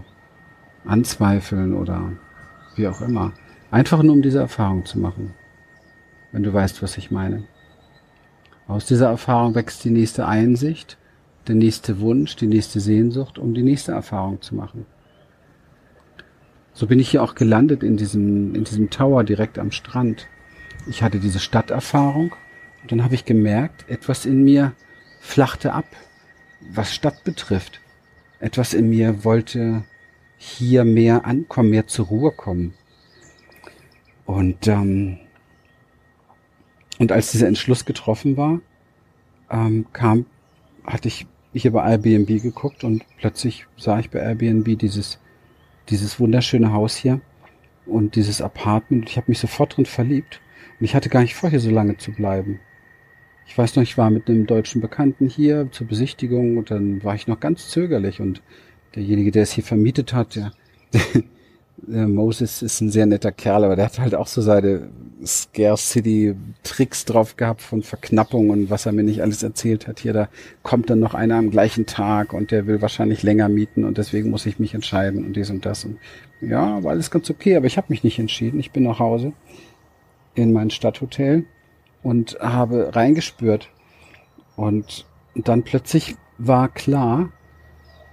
anzweifeln 0.86 1.74
oder 1.74 2.12
wie 2.76 2.88
auch 2.88 3.02
immer. 3.02 3.34
Einfach 3.70 4.04
nur 4.04 4.14
um 4.14 4.22
diese 4.22 4.40
Erfahrung 4.40 4.86
zu 4.86 5.00
machen. 5.00 5.34
Wenn 6.32 6.44
du 6.44 6.54
weißt, 6.54 6.82
was 6.82 6.98
ich 6.98 7.12
meine. 7.12 7.44
Aus 8.68 8.86
dieser 8.86 9.08
Erfahrung 9.08 9.56
wächst 9.56 9.84
die 9.84 9.90
nächste 9.90 10.28
Einsicht, 10.28 10.98
der 11.48 11.56
nächste 11.56 12.00
Wunsch, 12.00 12.36
die 12.36 12.48
nächste 12.48 12.80
Sehnsucht, 12.80 13.38
um 13.38 13.54
die 13.54 13.64
nächste 13.64 13.92
Erfahrung 13.92 14.42
zu 14.42 14.56
machen. 14.56 14.86
So 16.74 16.88
bin 16.88 17.00
ich 17.00 17.10
hier 17.10 17.24
auch 17.24 17.36
gelandet 17.36 17.84
in 17.84 17.98
diesem, 17.98 18.56
in 18.56 18.64
diesem 18.64 18.90
Tower 18.90 19.24
direkt 19.24 19.60
am 19.60 19.72
Strand. 19.72 20.28
Ich 20.88 21.04
hatte 21.04 21.20
diese 21.20 21.40
Stadterfahrung 21.40 22.34
und 22.82 22.92
dann 22.92 23.04
habe 23.04 23.16
ich 23.16 23.26
gemerkt, 23.26 23.90
etwas 23.90 24.26
in 24.26 24.44
mir 24.44 24.74
flachte 25.20 25.74
ab 25.74 25.86
was 26.70 26.94
Stadt 26.94 27.24
betrifft. 27.24 27.80
Etwas 28.40 28.74
in 28.74 28.90
mir 28.90 29.24
wollte 29.24 29.84
hier 30.44 30.86
mehr 30.86 31.26
ankommen, 31.26 31.70
mehr 31.70 31.86
zur 31.86 32.08
Ruhe 32.08 32.32
kommen. 32.32 32.74
Und, 34.26 34.68
ähm, 34.68 35.20
und 36.98 37.12
als 37.12 37.32
dieser 37.32 37.48
Entschluss 37.48 37.86
getroffen 37.86 38.38
war, 38.38 38.60
ähm, 39.52 39.86
kam, 39.94 40.26
hatte 40.84 41.10
ich 41.10 41.28
hier 41.54 41.72
bei 41.72 41.88
Airbnb 41.88 42.42
geguckt 42.42 42.84
und 42.84 43.06
plötzlich 43.20 43.68
sah 43.78 44.00
ich 44.00 44.10
bei 44.10 44.18
Airbnb 44.18 44.80
dieses, 44.80 45.20
dieses 45.90 46.20
wunderschöne 46.20 46.74
Haus 46.74 46.96
hier 46.96 47.22
und 47.86 48.16
dieses 48.16 48.42
Apartment. 48.42 49.08
Ich 49.12 49.18
habe 49.18 49.30
mich 49.30 49.38
sofort 49.38 49.78
drin 49.78 49.86
verliebt. 49.86 50.42
Und 50.80 50.86
ich 50.86 50.96
hatte 50.96 51.10
gar 51.10 51.22
nicht 51.22 51.36
vor, 51.36 51.52
hier 51.52 51.60
so 51.60 51.70
lange 51.70 51.98
zu 51.98 52.14
bleiben. 52.14 52.60
Ich 53.46 53.56
weiß 53.56 53.76
noch, 53.76 53.84
ich 53.84 53.96
war 54.00 54.10
mit 54.10 54.28
einem 54.28 54.48
deutschen 54.48 54.82
Bekannten 54.82 55.30
hier 55.30 55.70
zur 55.72 55.86
Besichtigung 55.86 56.58
und 56.58 56.72
dann 56.72 57.04
war 57.04 57.14
ich 57.14 57.28
noch 57.28 57.40
ganz 57.40 57.70
zögerlich 57.70 58.22
und 58.22 58.42
derjenige, 58.96 59.32
der 59.32 59.44
es 59.44 59.52
hier 59.52 59.64
vermietet 59.64 60.14
hat, 60.14 60.36
der, 60.36 60.52
der 61.78 62.08
Moses 62.08 62.62
ist 62.62 62.82
ein 62.82 62.92
sehr 62.92 63.06
netter 63.06 63.32
Kerl, 63.32 63.64
aber 63.64 63.76
der 63.76 63.86
hat 63.86 64.00
halt 64.00 64.16
auch 64.16 64.28
so 64.28 64.42
seine 64.42 64.90
Scarcity 65.26 66.36
Tricks 66.64 67.06
drauf 67.06 67.38
gehabt 67.38 67.62
von 67.62 67.84
Verknappung 67.84 68.50
und 68.50 68.70
was 68.70 68.86
er 68.86 68.92
mir 68.92 69.04
nicht 69.04 69.22
alles 69.22 69.44
erzählt 69.44 69.88
hat. 69.88 70.00
Hier, 70.00 70.14
da 70.14 70.30
kommt 70.64 70.90
dann 70.90 71.00
noch 71.00 71.14
einer 71.14 71.36
am 71.36 71.52
gleichen 71.52 71.86
Tag 71.86 72.34
und 72.34 72.52
der 72.52 72.68
will 72.68 72.82
wahrscheinlich 72.82 73.24
länger 73.24 73.50
mieten 73.50 73.84
und 73.86 73.98
deswegen 73.98 74.30
muss 74.30 74.46
ich 74.46 74.60
mich 74.60 74.74
entscheiden 74.74 75.26
und 75.26 75.36
dies 75.36 75.50
und 75.50 75.66
das. 75.66 75.86
Und 75.86 75.98
ja, 76.42 76.84
war 76.84 76.92
alles 76.92 77.12
ganz 77.12 77.30
okay, 77.30 77.56
aber 77.56 77.68
ich 77.68 77.78
habe 77.78 77.88
mich 77.90 78.04
nicht 78.04 78.20
entschieden. 78.20 78.60
Ich 78.60 78.72
bin 78.72 78.84
nach 78.84 79.00
Hause 79.00 79.34
in 80.34 80.54
mein 80.54 80.70
Stadthotel 80.70 81.46
und 82.04 82.38
habe 82.40 82.96
reingespürt. 82.96 83.70
Und 84.56 85.06
dann 85.36 85.64
plötzlich 85.64 86.16
war 86.38 86.70
klar, 86.70 87.32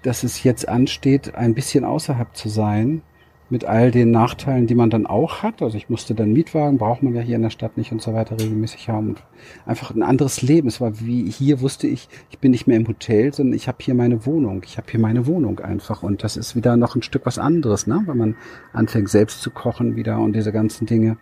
dass 0.02 0.22
es 0.22 0.42
jetzt 0.42 0.68
ansteht, 0.68 1.34
ein 1.34 1.54
bisschen 1.54 1.84
außerhalb 1.84 2.36
zu 2.36 2.48
sein, 2.48 3.02
mit 3.50 3.64
all 3.64 3.90
den 3.90 4.10
Nachteilen, 4.10 4.66
die 4.66 4.74
man 4.74 4.90
dann 4.90 5.06
auch 5.06 5.42
hat. 5.42 5.62
Also 5.62 5.76
ich 5.76 5.88
musste 5.88 6.14
dann 6.14 6.32
Mietwagen, 6.32 6.78
braucht 6.78 7.02
man 7.02 7.14
ja 7.14 7.22
hier 7.22 7.36
in 7.36 7.42
der 7.42 7.50
Stadt 7.50 7.76
nicht 7.76 7.92
und 7.92 8.02
so 8.02 8.12
weiter 8.12 8.38
regelmäßig 8.38 8.88
haben. 8.88 9.10
Und 9.10 9.22
einfach 9.64 9.90
ein 9.94 10.02
anderes 10.02 10.42
Leben. 10.42 10.68
Es 10.68 10.80
war 10.80 11.00
wie 11.00 11.30
hier 11.30 11.60
wusste 11.60 11.86
ich, 11.86 12.08
ich 12.30 12.38
bin 12.38 12.50
nicht 12.50 12.66
mehr 12.66 12.76
im 12.76 12.86
Hotel, 12.86 13.32
sondern 13.32 13.56
ich 13.56 13.66
habe 13.66 13.78
hier 13.80 13.94
meine 13.94 14.26
Wohnung. 14.26 14.62
Ich 14.64 14.76
habe 14.76 14.90
hier 14.90 15.00
meine 15.00 15.26
Wohnung 15.26 15.60
einfach. 15.60 16.02
Und 16.02 16.24
das 16.24 16.36
ist 16.36 16.56
wieder 16.56 16.76
noch 16.76 16.94
ein 16.94 17.02
Stück 17.02 17.24
was 17.24 17.38
anderes, 17.38 17.86
ne? 17.86 18.02
Wenn 18.06 18.18
man 18.18 18.36
anfängt 18.72 19.08
selbst 19.08 19.40
zu 19.40 19.50
kochen 19.50 19.96
wieder 19.96 20.18
und 20.18 20.34
diese 20.34 20.52
ganzen 20.52 20.86
Dinge. 20.86 21.16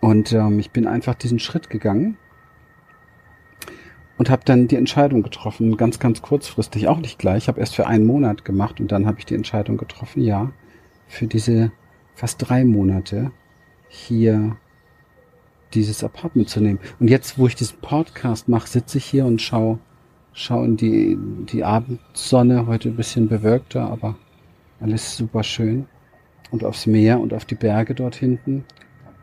Und 0.00 0.32
ähm, 0.32 0.60
ich 0.60 0.70
bin 0.70 0.86
einfach 0.86 1.14
diesen 1.14 1.40
Schritt 1.40 1.68
gegangen 1.68 2.16
und 4.18 4.30
habe 4.30 4.42
dann 4.44 4.68
die 4.68 4.76
Entscheidung 4.76 5.22
getroffen, 5.22 5.76
ganz, 5.76 5.98
ganz 5.98 6.22
kurzfristig, 6.22 6.88
auch 6.88 6.98
nicht 6.98 7.18
gleich, 7.18 7.48
habe 7.48 7.60
erst 7.60 7.74
für 7.74 7.86
einen 7.86 8.06
Monat 8.06 8.44
gemacht 8.44 8.80
und 8.80 8.92
dann 8.92 9.06
habe 9.06 9.18
ich 9.18 9.26
die 9.26 9.34
Entscheidung 9.34 9.76
getroffen, 9.76 10.22
ja, 10.22 10.52
für 11.06 11.26
diese 11.26 11.72
fast 12.14 12.48
drei 12.48 12.64
Monate 12.64 13.30
hier 13.88 14.56
dieses 15.74 16.02
Apartment 16.02 16.48
zu 16.48 16.60
nehmen. 16.60 16.78
Und 16.98 17.08
jetzt, 17.08 17.38
wo 17.38 17.46
ich 17.46 17.54
diesen 17.54 17.78
Podcast 17.80 18.48
mache, 18.48 18.68
sitze 18.68 18.98
ich 18.98 19.04
hier 19.04 19.26
und 19.26 19.42
schaue 19.42 19.78
schau 20.36 20.62
in 20.62 20.76
die, 20.76 21.18
die 21.50 21.64
Abendsonne, 21.64 22.66
heute 22.66 22.90
ein 22.90 22.96
bisschen 22.96 23.26
bewölkter, 23.26 23.90
aber 23.90 24.16
alles 24.80 25.16
super 25.16 25.42
schön. 25.42 25.86
Und 26.50 26.62
aufs 26.62 26.86
Meer 26.86 27.18
und 27.18 27.32
auf 27.34 27.44
die 27.44 27.56
Berge 27.56 27.94
dort 27.94 28.14
hinten 28.14 28.64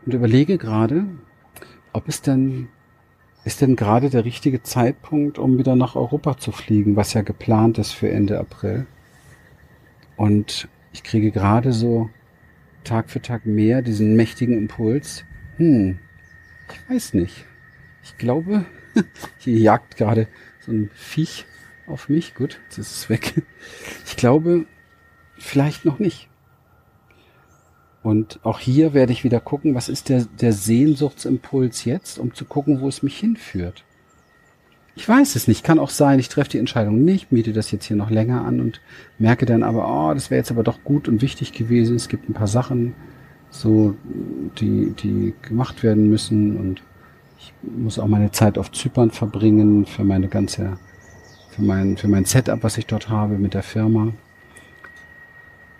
und 0.04 0.12
überlege 0.12 0.58
gerade, 0.58 1.06
ob 1.92 2.08
es 2.08 2.20
denn, 2.20 2.68
ist 3.44 3.60
denn 3.60 3.76
gerade 3.76 4.10
der 4.10 4.24
richtige 4.24 4.62
Zeitpunkt, 4.62 5.38
um 5.38 5.58
wieder 5.58 5.76
nach 5.76 5.96
Europa 5.96 6.38
zu 6.38 6.50
fliegen, 6.50 6.96
was 6.96 7.12
ja 7.12 7.22
geplant 7.22 7.78
ist 7.78 7.92
für 7.92 8.10
Ende 8.10 8.38
April. 8.38 8.86
Und 10.16 10.68
ich 10.92 11.02
kriege 11.02 11.30
gerade 11.30 11.72
so 11.72 12.08
Tag 12.84 13.10
für 13.10 13.20
Tag 13.20 13.46
mehr 13.46 13.82
diesen 13.82 14.16
mächtigen 14.16 14.56
Impuls. 14.56 15.24
Hm, 15.56 15.98
ich 16.72 16.90
weiß 16.90 17.14
nicht. 17.14 17.44
Ich 18.02 18.16
glaube, 18.16 18.64
hier 19.38 19.58
jagt 19.58 19.96
gerade 19.96 20.28
so 20.60 20.72
ein 20.72 20.90
Viech 20.94 21.46
auf 21.86 22.08
mich. 22.08 22.34
Gut, 22.34 22.60
jetzt 22.64 22.78
ist 22.78 22.92
es 22.92 23.10
weg. 23.10 23.42
Ich 24.06 24.16
glaube, 24.16 24.66
vielleicht 25.38 25.84
noch 25.84 25.98
nicht. 25.98 26.28
Und 28.04 28.38
auch 28.42 28.58
hier 28.58 28.92
werde 28.92 29.14
ich 29.14 29.24
wieder 29.24 29.40
gucken, 29.40 29.74
was 29.74 29.88
ist 29.88 30.10
der, 30.10 30.26
der 30.38 30.52
Sehnsuchtsimpuls 30.52 31.86
jetzt, 31.86 32.18
um 32.18 32.34
zu 32.34 32.44
gucken, 32.44 32.82
wo 32.82 32.88
es 32.88 33.02
mich 33.02 33.18
hinführt. 33.18 33.82
Ich 34.94 35.08
weiß 35.08 35.36
es 35.36 35.48
nicht. 35.48 35.64
Kann 35.64 35.78
auch 35.78 35.88
sein, 35.88 36.18
ich 36.18 36.28
treffe 36.28 36.50
die 36.50 36.58
Entscheidung 36.58 37.02
nicht, 37.02 37.32
miete 37.32 37.54
das 37.54 37.70
jetzt 37.70 37.86
hier 37.86 37.96
noch 37.96 38.10
länger 38.10 38.44
an 38.44 38.60
und 38.60 38.82
merke 39.18 39.46
dann 39.46 39.62
aber, 39.62 39.88
oh, 39.88 40.12
das 40.12 40.30
wäre 40.30 40.38
jetzt 40.38 40.50
aber 40.50 40.62
doch 40.62 40.84
gut 40.84 41.08
und 41.08 41.22
wichtig 41.22 41.54
gewesen. 41.54 41.96
Es 41.96 42.08
gibt 42.08 42.28
ein 42.28 42.34
paar 42.34 42.46
Sachen, 42.46 42.94
so, 43.48 43.94
die, 44.60 44.90
die 44.90 45.32
gemacht 45.40 45.82
werden 45.82 46.10
müssen 46.10 46.58
und 46.58 46.82
Ich 47.38 47.54
muss 47.62 47.98
auch 47.98 48.06
meine 48.06 48.32
Zeit 48.32 48.58
auf 48.58 48.70
Zypern 48.70 49.12
verbringen 49.12 49.86
für 49.86 50.04
meine 50.04 50.28
ganze, 50.28 50.78
für 51.50 51.62
mein, 51.62 51.96
für 51.96 52.08
mein 52.08 52.26
Setup, 52.26 52.62
was 52.62 52.76
ich 52.76 52.86
dort 52.86 53.08
habe 53.08 53.38
mit 53.38 53.54
der 53.54 53.62
Firma. 53.62 54.12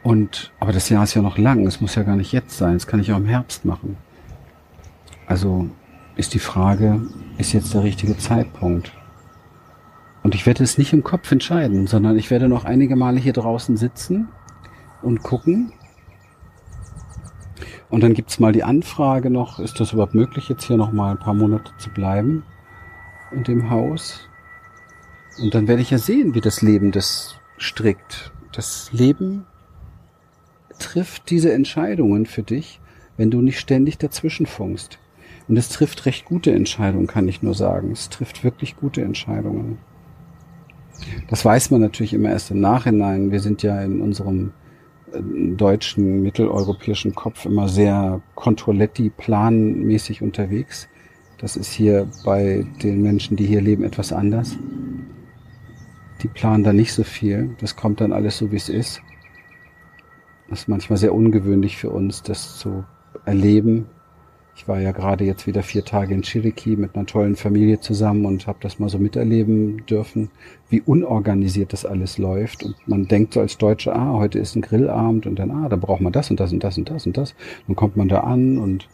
Und, 0.04 0.52
aber 0.60 0.72
das 0.72 0.90
Jahr 0.90 1.02
ist 1.02 1.14
ja 1.14 1.22
noch 1.22 1.38
lang. 1.38 1.66
Es 1.66 1.80
muss 1.80 1.94
ja 1.94 2.02
gar 2.02 2.14
nicht 2.14 2.30
jetzt 2.30 2.58
sein. 2.58 2.74
Das 2.74 2.86
kann 2.86 3.00
ich 3.00 3.10
auch 3.10 3.16
im 3.16 3.24
Herbst 3.24 3.64
machen. 3.64 3.96
Also 5.26 5.68
ist 6.14 6.34
die 6.34 6.38
Frage, 6.38 7.00
ist 7.38 7.54
jetzt 7.54 7.72
der 7.72 7.82
richtige 7.82 8.16
Zeitpunkt? 8.18 8.92
Und 10.22 10.34
ich 10.34 10.44
werde 10.44 10.62
es 10.62 10.76
nicht 10.76 10.92
im 10.92 11.02
Kopf 11.02 11.32
entscheiden, 11.32 11.86
sondern 11.86 12.18
ich 12.18 12.30
werde 12.30 12.48
noch 12.48 12.66
einige 12.66 12.96
Male 12.96 13.18
hier 13.18 13.32
draußen 13.32 13.78
sitzen 13.78 14.28
und 15.00 15.22
gucken. 15.22 15.72
Und 17.88 18.02
dann 18.02 18.12
gibt's 18.12 18.38
mal 18.38 18.52
die 18.52 18.64
Anfrage 18.64 19.30
noch, 19.30 19.58
ist 19.58 19.80
das 19.80 19.94
überhaupt 19.94 20.14
möglich, 20.14 20.50
jetzt 20.50 20.64
hier 20.64 20.76
noch 20.76 20.92
mal 20.92 21.12
ein 21.12 21.18
paar 21.18 21.34
Monate 21.34 21.72
zu 21.78 21.88
bleiben 21.88 22.44
in 23.30 23.42
dem 23.42 23.70
Haus? 23.70 24.28
Und 25.40 25.54
dann 25.54 25.66
werde 25.66 25.80
ich 25.80 25.90
ja 25.90 25.98
sehen, 25.98 26.34
wie 26.34 26.42
das 26.42 26.60
Leben 26.60 26.92
das 26.92 27.36
strickt. 27.56 28.32
Das 28.52 28.92
Leben 28.92 29.46
trifft 30.78 31.30
diese 31.30 31.52
Entscheidungen 31.52 32.26
für 32.26 32.42
dich, 32.42 32.80
wenn 33.16 33.30
du 33.30 33.40
nicht 33.40 33.58
ständig 33.58 33.98
dazwischen 33.98 34.46
funkst. 34.46 34.98
Und 35.48 35.56
es 35.56 35.68
trifft 35.68 36.06
recht 36.06 36.24
gute 36.24 36.52
Entscheidungen, 36.52 37.06
kann 37.06 37.28
ich 37.28 37.42
nur 37.42 37.54
sagen. 37.54 37.90
Es 37.92 38.08
trifft 38.08 38.44
wirklich 38.44 38.76
gute 38.76 39.02
Entscheidungen. 39.02 39.78
Das 41.28 41.44
weiß 41.44 41.70
man 41.70 41.80
natürlich 41.80 42.14
immer 42.14 42.30
erst 42.30 42.50
im 42.50 42.60
Nachhinein. 42.60 43.30
Wir 43.30 43.40
sind 43.40 43.62
ja 43.62 43.82
in 43.82 44.00
unserem 44.00 44.52
äh, 45.12 45.20
deutschen, 45.54 46.22
mitteleuropäischen 46.22 47.14
Kopf 47.14 47.44
immer 47.44 47.68
sehr 47.68 48.22
Controletti 48.34 49.10
planmäßig 49.10 50.22
unterwegs. 50.22 50.88
Das 51.38 51.56
ist 51.56 51.72
hier 51.72 52.08
bei 52.24 52.64
den 52.82 53.02
Menschen, 53.02 53.36
die 53.36 53.46
hier 53.46 53.60
leben, 53.60 53.84
etwas 53.84 54.12
anders. 54.12 54.56
Die 56.22 56.28
planen 56.28 56.64
da 56.64 56.72
nicht 56.72 56.92
so 56.92 57.02
viel. 57.02 57.50
Das 57.60 57.76
kommt 57.76 58.00
dann 58.00 58.12
alles 58.12 58.38
so, 58.38 58.50
wie 58.50 58.56
es 58.56 58.70
ist. 58.70 59.02
Das 60.48 60.60
ist 60.60 60.68
manchmal 60.68 60.98
sehr 60.98 61.14
ungewöhnlich 61.14 61.76
für 61.76 61.90
uns, 61.90 62.22
das 62.22 62.58
zu 62.58 62.84
erleben. 63.24 63.86
Ich 64.56 64.68
war 64.68 64.78
ja 64.78 64.92
gerade 64.92 65.24
jetzt 65.24 65.48
wieder 65.48 65.64
vier 65.64 65.84
Tage 65.84 66.14
in 66.14 66.22
Chiriki 66.22 66.76
mit 66.76 66.94
einer 66.94 67.06
tollen 67.06 67.34
Familie 67.34 67.80
zusammen 67.80 68.24
und 68.24 68.46
habe 68.46 68.58
das 68.60 68.78
mal 68.78 68.88
so 68.88 68.98
miterleben 68.98 69.84
dürfen, 69.86 70.30
wie 70.68 70.80
unorganisiert 70.80 71.72
das 71.72 71.84
alles 71.84 72.18
läuft. 72.18 72.62
Und 72.62 72.76
man 72.86 73.08
denkt 73.08 73.34
so 73.34 73.40
als 73.40 73.58
Deutsche, 73.58 73.94
ah, 73.94 74.12
heute 74.12 74.38
ist 74.38 74.54
ein 74.54 74.62
Grillabend 74.62 75.26
und 75.26 75.38
dann, 75.38 75.50
ah, 75.50 75.68
da 75.68 75.76
braucht 75.76 76.00
man 76.00 76.12
das 76.12 76.30
und 76.30 76.38
das 76.38 76.52
und 76.52 76.62
das 76.62 76.78
und 76.78 76.88
das 76.88 77.06
und 77.06 77.16
das. 77.16 77.34
Dann 77.66 77.74
kommt 77.74 77.96
man 77.96 78.08
da 78.08 78.20
an 78.20 78.58
und 78.58 78.88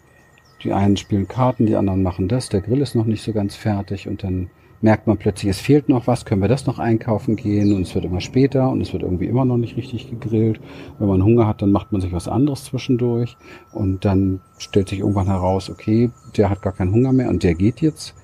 die 0.62 0.72
einen 0.72 0.96
spielen 0.96 1.28
Karten, 1.28 1.66
die 1.66 1.76
anderen 1.76 2.02
machen 2.02 2.28
das, 2.28 2.48
der 2.48 2.60
Grill 2.60 2.80
ist 2.80 2.94
noch 2.94 3.06
nicht 3.06 3.22
so 3.22 3.32
ganz 3.32 3.56
fertig 3.56 4.08
und 4.08 4.22
dann 4.22 4.50
merkt 4.82 5.06
man 5.06 5.18
plötzlich, 5.18 5.50
es 5.50 5.60
fehlt 5.60 5.88
noch 5.88 6.06
was, 6.06 6.24
können 6.24 6.40
wir 6.40 6.48
das 6.48 6.66
noch 6.66 6.78
einkaufen 6.78 7.36
gehen 7.36 7.74
und 7.74 7.82
es 7.82 7.94
wird 7.94 8.04
immer 8.04 8.20
später 8.20 8.70
und 8.70 8.80
es 8.80 8.92
wird 8.92 9.02
irgendwie 9.02 9.26
immer 9.26 9.44
noch 9.44 9.58
nicht 9.58 9.76
richtig 9.76 10.10
gegrillt. 10.10 10.60
Wenn 10.98 11.08
man 11.08 11.22
Hunger 11.22 11.46
hat, 11.46 11.62
dann 11.62 11.72
macht 11.72 11.92
man 11.92 12.00
sich 12.00 12.12
was 12.12 12.28
anderes 12.28 12.64
zwischendurch 12.64 13.36
und 13.72 14.04
dann 14.04 14.40
stellt 14.58 14.88
sich 14.88 15.00
irgendwann 15.00 15.26
heraus, 15.26 15.70
okay, 15.70 16.10
der 16.36 16.50
hat 16.50 16.62
gar 16.62 16.72
keinen 16.72 16.92
Hunger 16.92 17.12
mehr 17.12 17.28
und 17.28 17.42
der 17.42 17.54
geht 17.54 17.80
jetzt. 17.80 18.14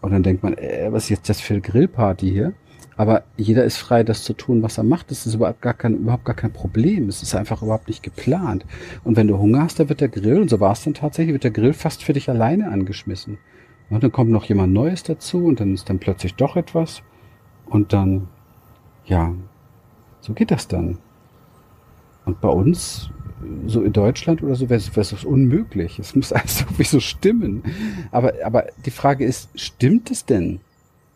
Und 0.00 0.12
dann 0.12 0.22
denkt 0.22 0.42
man, 0.42 0.54
äh, 0.54 0.88
was 0.90 1.04
ist 1.04 1.10
jetzt 1.10 1.28
das 1.28 1.40
für 1.40 1.54
eine 1.54 1.60
Grillparty 1.60 2.30
hier? 2.30 2.52
Aber 2.96 3.22
jeder 3.36 3.64
ist 3.64 3.76
frei, 3.76 4.02
das 4.02 4.24
zu 4.24 4.32
tun, 4.32 4.62
was 4.62 4.76
er 4.76 4.84
macht. 4.84 5.12
Das 5.12 5.24
ist 5.24 5.34
überhaupt 5.34 5.62
gar 5.62 5.74
kein, 5.74 5.94
überhaupt 5.94 6.24
gar 6.24 6.34
kein 6.34 6.52
Problem. 6.52 7.08
Es 7.08 7.22
ist 7.22 7.34
einfach 7.34 7.62
überhaupt 7.62 7.86
nicht 7.86 8.02
geplant. 8.02 8.66
Und 9.04 9.16
wenn 9.16 9.28
du 9.28 9.38
Hunger 9.38 9.62
hast, 9.62 9.78
dann 9.78 9.88
wird 9.88 10.00
der 10.00 10.08
Grill, 10.08 10.40
und 10.40 10.50
so 10.50 10.58
war 10.58 10.72
es 10.72 10.82
dann 10.82 10.94
tatsächlich, 10.94 11.32
wird 11.32 11.44
der 11.44 11.52
Grill 11.52 11.74
fast 11.74 12.02
für 12.02 12.12
dich 12.12 12.28
alleine 12.28 12.70
angeschmissen. 12.72 13.38
Und 13.90 14.02
dann 14.02 14.12
kommt 14.12 14.30
noch 14.30 14.44
jemand 14.44 14.72
Neues 14.72 15.02
dazu 15.02 15.44
und 15.46 15.60
dann 15.60 15.74
ist 15.74 15.88
dann 15.88 15.98
plötzlich 15.98 16.34
doch 16.34 16.56
etwas. 16.56 17.02
Und 17.66 17.92
dann, 17.92 18.28
ja, 19.06 19.34
so 20.20 20.34
geht 20.34 20.50
das 20.50 20.68
dann. 20.68 20.98
Und 22.26 22.40
bei 22.40 22.48
uns, 22.48 23.10
so 23.66 23.82
in 23.82 23.92
Deutschland 23.92 24.42
oder 24.42 24.54
so, 24.54 24.68
wäre 24.68 24.78
es 24.78 25.24
unmöglich. 25.24 25.98
Es 25.98 26.14
muss 26.14 26.32
alles 26.34 26.60
irgendwie 26.60 26.84
so 26.84 27.00
stimmen. 27.00 27.62
Aber, 28.10 28.34
aber 28.44 28.66
die 28.84 28.90
Frage 28.90 29.24
ist, 29.24 29.48
stimmt 29.54 30.10
es 30.10 30.26
denn? 30.26 30.60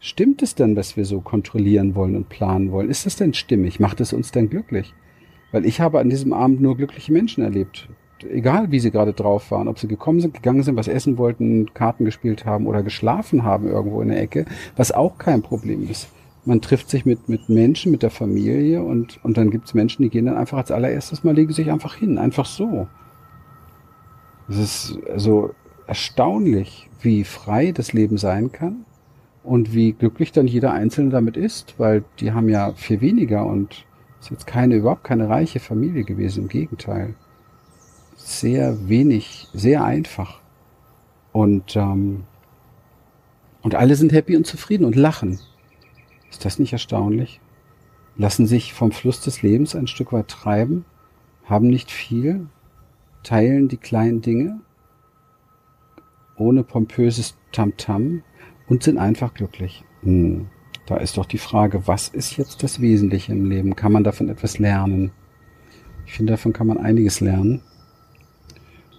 Stimmt 0.01 0.43
es 0.43 0.55
denn, 0.55 0.75
was 0.75 0.97
wir 0.97 1.05
so 1.05 1.21
kontrollieren 1.21 1.95
wollen 1.95 2.17
und 2.17 2.29
planen 2.29 2.73
wollen? 2.73 2.91
Ist 2.91 3.07
das 3.07 3.17
denn 3.17 3.35
stimmig? 3.35 3.79
Macht 3.79 4.01
es 4.01 4.13
uns 4.13 4.33
denn 4.33 4.51
glücklich? 4.51 4.95
Weil 5.53 5.65
ich 5.67 5.81
habe 5.81 6.01
an 6.01 6.11
diesem 6.11 6.33
Abend 6.33 6.61
nur 6.61 6.77
glückliche 6.77 7.13
Menschen 7.13 7.45
erlebt 7.45 7.89
egal 8.25 8.71
wie 8.71 8.81
sie 8.81 8.91
gerade 8.91 9.13
drauf 9.13 9.51
waren, 9.51 9.69
ob 9.69 9.79
sie 9.79 9.89
gekommen 9.89 10.21
sind, 10.21 10.35
gegangen 10.35 10.63
sind, 10.63 10.77
was 10.77 10.89
essen 10.89 11.19
wollten, 11.19 11.73
Karten 11.75 12.05
gespielt 12.05 12.45
haben 12.45 12.67
oder 12.67 12.83
geschlafen 12.83 13.45
haben 13.45 13.69
irgendwo 13.69 14.01
in 14.03 14.09
der 14.09 14.21
Ecke, 14.21 14.45
was 14.77 14.93
auch 14.93 15.19
kein 15.19 15.43
Problem 15.43 15.89
ist. 15.91 16.09
Man 16.45 16.61
trifft 16.61 16.91
sich 16.91 17.07
mit, 17.07 17.29
mit 17.29 17.49
Menschen, 17.49 17.93
mit 17.93 18.03
der 18.03 18.11
Familie 18.11 18.83
und, 18.83 19.25
und 19.25 19.37
dann 19.37 19.51
gibt's 19.51 19.75
Menschen, 19.75 20.03
die 20.03 20.11
gehen 20.11 20.27
dann 20.27 20.37
einfach 20.37 20.59
als 20.59 20.71
allererstes 20.71 21.23
mal, 21.23 21.35
legen 21.35 21.53
sich 21.53 21.71
einfach 21.71 21.95
hin, 21.95 22.19
einfach 22.19 22.47
so. 22.47 22.89
Es 24.49 24.59
ist 24.59 24.99
also 25.09 25.55
erstaunlich, 25.87 26.89
wie 27.01 27.25
frei 27.25 27.73
das 27.73 27.93
Leben 27.93 28.19
sein 28.19 28.51
kann 28.51 28.85
und 29.45 29.73
wie 29.75 29.93
glücklich 29.93 30.33
dann 30.33 30.47
jeder 30.47 30.73
Einzelne 30.73 31.11
damit 31.11 31.37
ist, 31.37 31.75
weil 31.79 32.05
die 32.19 32.33
haben 32.33 32.49
ja 32.49 32.73
viel 32.75 33.01
weniger 33.01 33.47
und 33.47 33.87
ist 34.21 34.31
jetzt 34.31 34.47
keine, 34.47 34.77
überhaupt 34.77 35.05
keine 35.05 35.29
reiche 35.29 35.61
Familie 35.61 36.05
gewesen, 36.05 36.45
im 36.45 36.49
Gegenteil 36.49 37.15
sehr 38.27 38.89
wenig, 38.89 39.49
sehr 39.53 39.85
einfach. 39.85 40.41
Und, 41.33 41.77
ähm, 41.77 42.25
und 43.63 43.75
alle 43.75 43.97
sind 43.97 44.13
happy 44.13 44.37
und 44.37 44.47
zufrieden 44.47 44.85
und 44.85 44.97
lachen. 44.97 45.39
Ist 46.31 46.45
das 46.45 46.59
nicht 46.59 46.73
erstaunlich? 46.73 47.41
Lassen 48.17 48.47
sich 48.47 48.75
vom 48.75 48.93
Fluss 48.93 49.21
des 49.21 49.43
Lebens 49.43 49.75
ein 49.75 49.87
Stück 49.87 50.13
weit 50.13 50.29
treiben, 50.29 50.85
haben 51.45 51.69
nicht 51.69 51.91
viel, 51.91 52.47
teilen 53.23 53.69
die 53.69 53.79
kleinen 53.79 54.21
Dinge 54.21 54.61
ohne 56.37 56.65
pompöses 56.65 57.37
Tamtam 57.53 58.03
-Tam 58.03 58.23
und 58.67 58.83
sind 58.83 58.99
einfach 58.99 59.35
glücklich. 59.35 59.85
Hm. 60.03 60.49
Da 60.87 60.97
ist 60.97 61.17
doch 61.17 61.27
die 61.27 61.39
Frage, 61.39 61.87
was 61.87 62.09
ist 62.09 62.37
jetzt 62.37 62.63
das 62.63 62.81
Wesentliche 62.81 63.33
im 63.33 63.49
Leben? 63.49 63.77
Kann 63.77 63.93
man 63.93 64.03
davon 64.03 64.29
etwas 64.29 64.59
lernen? 64.59 65.13
Ich 66.07 66.15
finde, 66.15 66.33
davon 66.33 66.53
kann 66.53 66.67
man 66.67 66.79
einiges 66.79 67.21
lernen. 67.21 67.63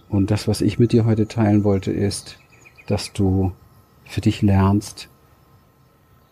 Und 0.08 0.30
das, 0.30 0.46
was 0.48 0.60
ich 0.60 0.78
mit 0.78 0.92
dir 0.92 1.04
heute 1.04 1.26
teilen 1.26 1.64
wollte, 1.64 1.90
ist, 1.90 2.38
dass 2.86 3.12
du 3.12 3.52
für 4.04 4.20
dich 4.20 4.42
lernst, 4.42 5.08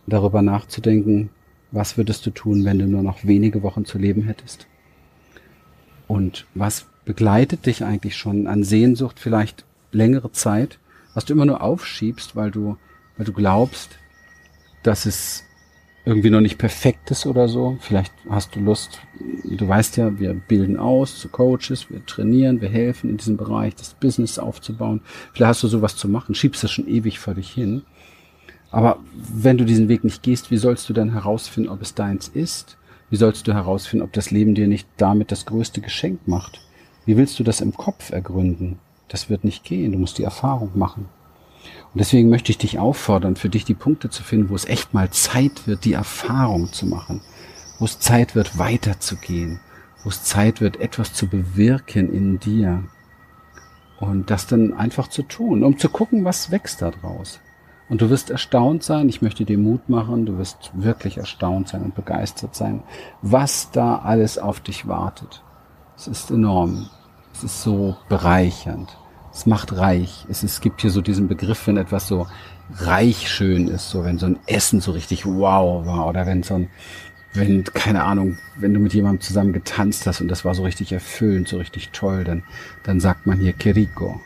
darüber 0.07 0.43
nachzudenken, 0.43 1.31
was 1.71 1.97
würdest 1.97 2.27
du 2.27 2.31
tun, 2.31 2.65
wenn 2.65 2.79
du 2.79 2.87
nur 2.87 3.03
noch 3.03 3.25
wenige 3.25 3.63
Wochen 3.63 3.85
zu 3.85 3.99
leben 3.99 4.23
hättest? 4.23 4.67
Und 6.07 6.47
was 6.55 6.87
begleitet 7.05 7.67
dich 7.67 7.85
eigentlich 7.85 8.17
schon 8.17 8.47
an 8.47 8.65
Sehnsucht 8.65 9.19
vielleicht 9.19 9.65
längere 9.91 10.33
Zeit, 10.33 10.79
was 11.15 11.25
du 11.25 11.33
immer 11.33 11.47
nur 11.47 11.63
aufschiebst, 11.63 12.37
weil 12.37 12.51
du, 12.51 12.77
weil 13.17 13.27
du 13.27 13.33
glaubst, 13.33 13.99
dass 14.83 15.07
es 15.07 15.45
irgendwie 16.05 16.31
noch 16.31 16.41
nicht 16.41 16.59
perfekt 16.59 17.11
ist 17.11 17.27
oder 17.27 17.49
so. 17.49 17.77
Vielleicht 17.81 18.13
hast 18.29 18.57
du 18.57 18.61
Lust, 18.61 19.01
du 19.45 19.69
weißt 19.69 19.97
ja, 19.99 20.19
wir 20.19 20.35
bilden 20.35 20.77
aus 20.77 21.19
zu 21.21 21.29
Coaches, 21.29 21.91
wir 21.91 22.05
trainieren, 22.05 22.61
wir 22.61 22.69
helfen 22.69 23.11
in 23.11 23.17
diesem 23.19 23.37
Bereich, 23.37 23.77
das 23.77 23.95
Business 23.95 24.39
aufzubauen. 24.39 25.01
Vielleicht 25.33 25.51
hast 25.51 25.63
du 25.63 25.69
sowas 25.69 25.97
zu 25.97 26.09
machen, 26.09 26.35
schiebst 26.35 26.65
das 26.65 26.73
schon 26.73 26.89
ewig 26.89 27.19
vor 27.19 27.35
dich 27.35 27.51
hin. 27.51 27.83
Aber 28.71 28.99
wenn 29.15 29.59
du 29.59 29.65
diesen 29.65 29.89
Weg 29.89 30.03
nicht 30.03 30.23
gehst, 30.23 30.51
wie 30.51 30.57
sollst 30.57 30.89
du 30.89 30.93
dann 30.93 31.13
herausfinden, 31.13 31.69
ob 31.69 31.83
es 31.83 31.95
deins 31.95 32.29
ist? 32.29 32.79
Wie 33.11 33.17
sollst 33.17 33.47
du 33.47 33.53
herausfinden, 33.53 34.05
ob 34.05 34.13
das 34.13 34.31
Leben 34.31 34.55
dir 34.55 34.67
nicht 34.67 34.89
damit 34.97 35.31
das 35.31 35.45
größte 35.45 35.83
Geschenk 35.83 36.27
macht? 36.27 36.61
Wie 37.05 37.17
willst 37.17 37.39
du 37.39 37.45
das 37.45 37.61
im 37.61 37.75
Kopf 37.75 38.11
ergründen? 38.11 38.79
Das 39.09 39.29
wird 39.29 39.45
nicht 39.45 39.65
gehen, 39.65 39.93
du 39.93 39.99
musst 39.99 40.19
die 40.19 40.25
Erfahrung 40.25 40.71
machen. 40.75 41.09
Und 41.93 42.01
deswegen 42.01 42.31
möchte 42.31 42.51
ich 42.51 42.59
dich 42.59 42.79
auffordern, 42.79 43.37
für 43.37 43.49
dich 43.49 43.65
die 43.65 43.75
Punkte 43.75 44.11
zu 44.11 44.23
finden, 44.23 44.51
wo 44.51 44.55
es 44.55 44.65
echt 44.65 44.95
mal 44.95 45.11
Zeit 45.11 45.67
wird, 45.67 45.85
die 45.85 45.93
Erfahrung 45.93 46.73
zu 46.73 46.87
machen, 46.87 47.21
wo 47.79 47.85
es 47.85 47.99
Zeit 47.99 48.35
wird, 48.35 48.59
weiterzugehen, 48.59 49.61
wo 50.03 50.09
es 50.09 50.25
Zeit 50.25 50.61
wird, 50.61 50.81
etwas 50.81 51.13
zu 51.13 51.29
bewirken 51.29 52.13
in 52.13 52.39
dir 52.39 52.85
und 54.01 54.31
das 54.31 54.47
dann 54.47 54.75
einfach 54.75 55.09
zu 55.09 55.23
tun, 55.23 55.63
um 55.63 55.79
zu 55.79 55.89
gucken, 55.89 56.25
was 56.25 56.51
wächst 56.51 56.83
da 56.83 56.91
draus. 56.91 57.41
Und 57.89 58.01
du 58.01 58.09
wirst 58.09 58.31
erstaunt 58.31 58.83
sein, 58.83 59.09
ich 59.09 59.21
möchte 59.21 59.45
dir 59.45 59.59
Mut 59.59 59.89
machen, 59.89 60.25
du 60.25 60.39
wirst 60.39 60.71
wirklich 60.75 61.19
erstaunt 61.19 61.69
sein 61.69 61.83
und 61.83 61.95
begeistert 61.95 62.55
sein, 62.55 62.83
was 63.21 63.71
da 63.71 63.99
alles 63.99 64.39
auf 64.39 64.61
dich 64.61 64.89
wartet. 64.89 65.43
Es 65.97 66.09
ist 66.09 66.31
enorm. 66.31 66.89
Es 67.35 67.45
ist 67.45 67.63
so 67.63 67.97
bereichernd. 68.09 68.97
Es 69.33 69.47
macht 69.47 69.73
reich. 69.77 70.27
Es, 70.29 70.43
es 70.43 70.61
gibt 70.61 70.83
hier 70.83 70.91
so 70.91 71.01
diesen 71.01 71.29
Begriff, 71.29 71.67
wenn 71.67 71.77
etwas 71.77 72.07
so 72.07 72.27
reich 72.75 73.31
schön 73.31 73.69
ist, 73.69 73.91
so 73.91 74.05
wenn 74.05 74.19
so 74.19 74.27
ein 74.27 74.39
Essen 74.47 74.81
so 74.81 74.93
richtig 74.93 75.27
wow 75.27 75.87
war 75.87 76.07
oder 76.07 76.27
wenn 76.27 76.43
so 76.43 76.55
ein, 76.55 76.69
wenn, 77.35 77.65
keine 77.65 78.05
Ahnung, 78.05 78.39
wenn 78.57 78.75
du 78.75 78.81
mit 78.81 78.93
jemandem 78.95 79.21
zusammen 79.23 79.53
getanzt 79.53 80.07
hast 80.07 80.21
und 80.21 80.29
das 80.29 80.45
war 80.45 80.55
so 80.55 80.63
richtig 80.63 80.93
erfüllend, 80.93 81.49
so 81.49 81.57
richtig 81.57 81.91
toll, 81.91 82.25
dann, 82.25 82.43
dann 82.83 83.01
sagt 83.01 83.27
man 83.27 83.41
hier 83.41 83.53
Keriko. 83.55 84.21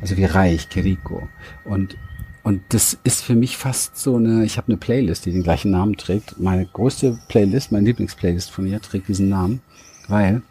Also 0.00 0.16
wie 0.16 0.26
reich, 0.26 0.68
Keriko. 0.68 1.28
Und 1.64 1.96
Und 2.44 2.60
das 2.70 2.98
ist 3.04 3.22
für 3.22 3.34
mich 3.36 3.56
fast 3.56 3.96
so 3.96 4.16
eine, 4.16 4.44
ich 4.44 4.56
habe 4.58 4.68
eine 4.68 4.76
Playlist, 4.76 5.24
die 5.24 5.32
den 5.32 5.44
gleichen 5.44 5.70
Namen 5.70 5.96
trägt. 5.96 6.40
Meine 6.40 6.66
größte 6.66 7.18
Playlist, 7.28 7.72
meine 7.72 7.86
Lieblingsplaylist 7.86 8.50
von 8.50 8.66
ihr 8.66 8.80
trägt 8.80 9.08
diesen 9.08 9.28
Namen, 9.28 9.60
weil 10.08 10.42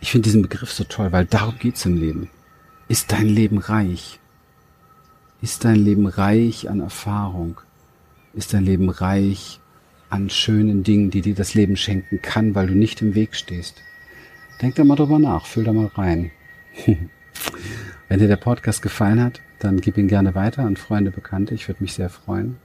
ich 0.00 0.10
finde 0.12 0.24
diesen 0.24 0.42
Begriff 0.42 0.70
so 0.70 0.84
toll, 0.84 1.10
weil 1.10 1.24
darum 1.24 1.54
geht's 1.58 1.86
im 1.86 1.96
Leben. 1.96 2.28
Ist 2.88 3.12
dein 3.12 3.28
Leben 3.28 3.58
reich? 3.58 4.18
Ist 5.42 5.66
dein 5.66 5.76
Leben 5.76 6.06
reich 6.06 6.70
an 6.70 6.80
Erfahrung? 6.80 7.60
Ist 8.32 8.54
dein 8.54 8.64
Leben 8.64 8.88
reich 8.88 9.60
an 10.08 10.30
schönen 10.30 10.84
Dingen, 10.84 11.10
die 11.10 11.20
dir 11.20 11.34
das 11.34 11.52
Leben 11.52 11.76
schenken 11.76 12.22
kann, 12.22 12.54
weil 12.54 12.66
du 12.66 12.74
nicht 12.74 13.02
im 13.02 13.14
Weg 13.14 13.36
stehst? 13.36 13.82
Denk 14.62 14.76
da 14.76 14.84
mal 14.84 14.96
drüber 14.96 15.18
nach, 15.18 15.44
fühl 15.44 15.64
da 15.64 15.74
mal 15.74 15.90
rein. 15.94 16.30
Wenn 18.08 18.20
dir 18.20 18.26
der 18.26 18.36
Podcast 18.36 18.80
gefallen 18.80 19.22
hat, 19.22 19.42
dann 19.58 19.82
gib 19.82 19.98
ihn 19.98 20.08
gerne 20.08 20.34
weiter 20.34 20.64
an 20.64 20.78
Freunde, 20.78 21.10
Bekannte. 21.10 21.54
Ich 21.54 21.68
würde 21.68 21.82
mich 21.82 21.92
sehr 21.92 22.08
freuen. 22.08 22.56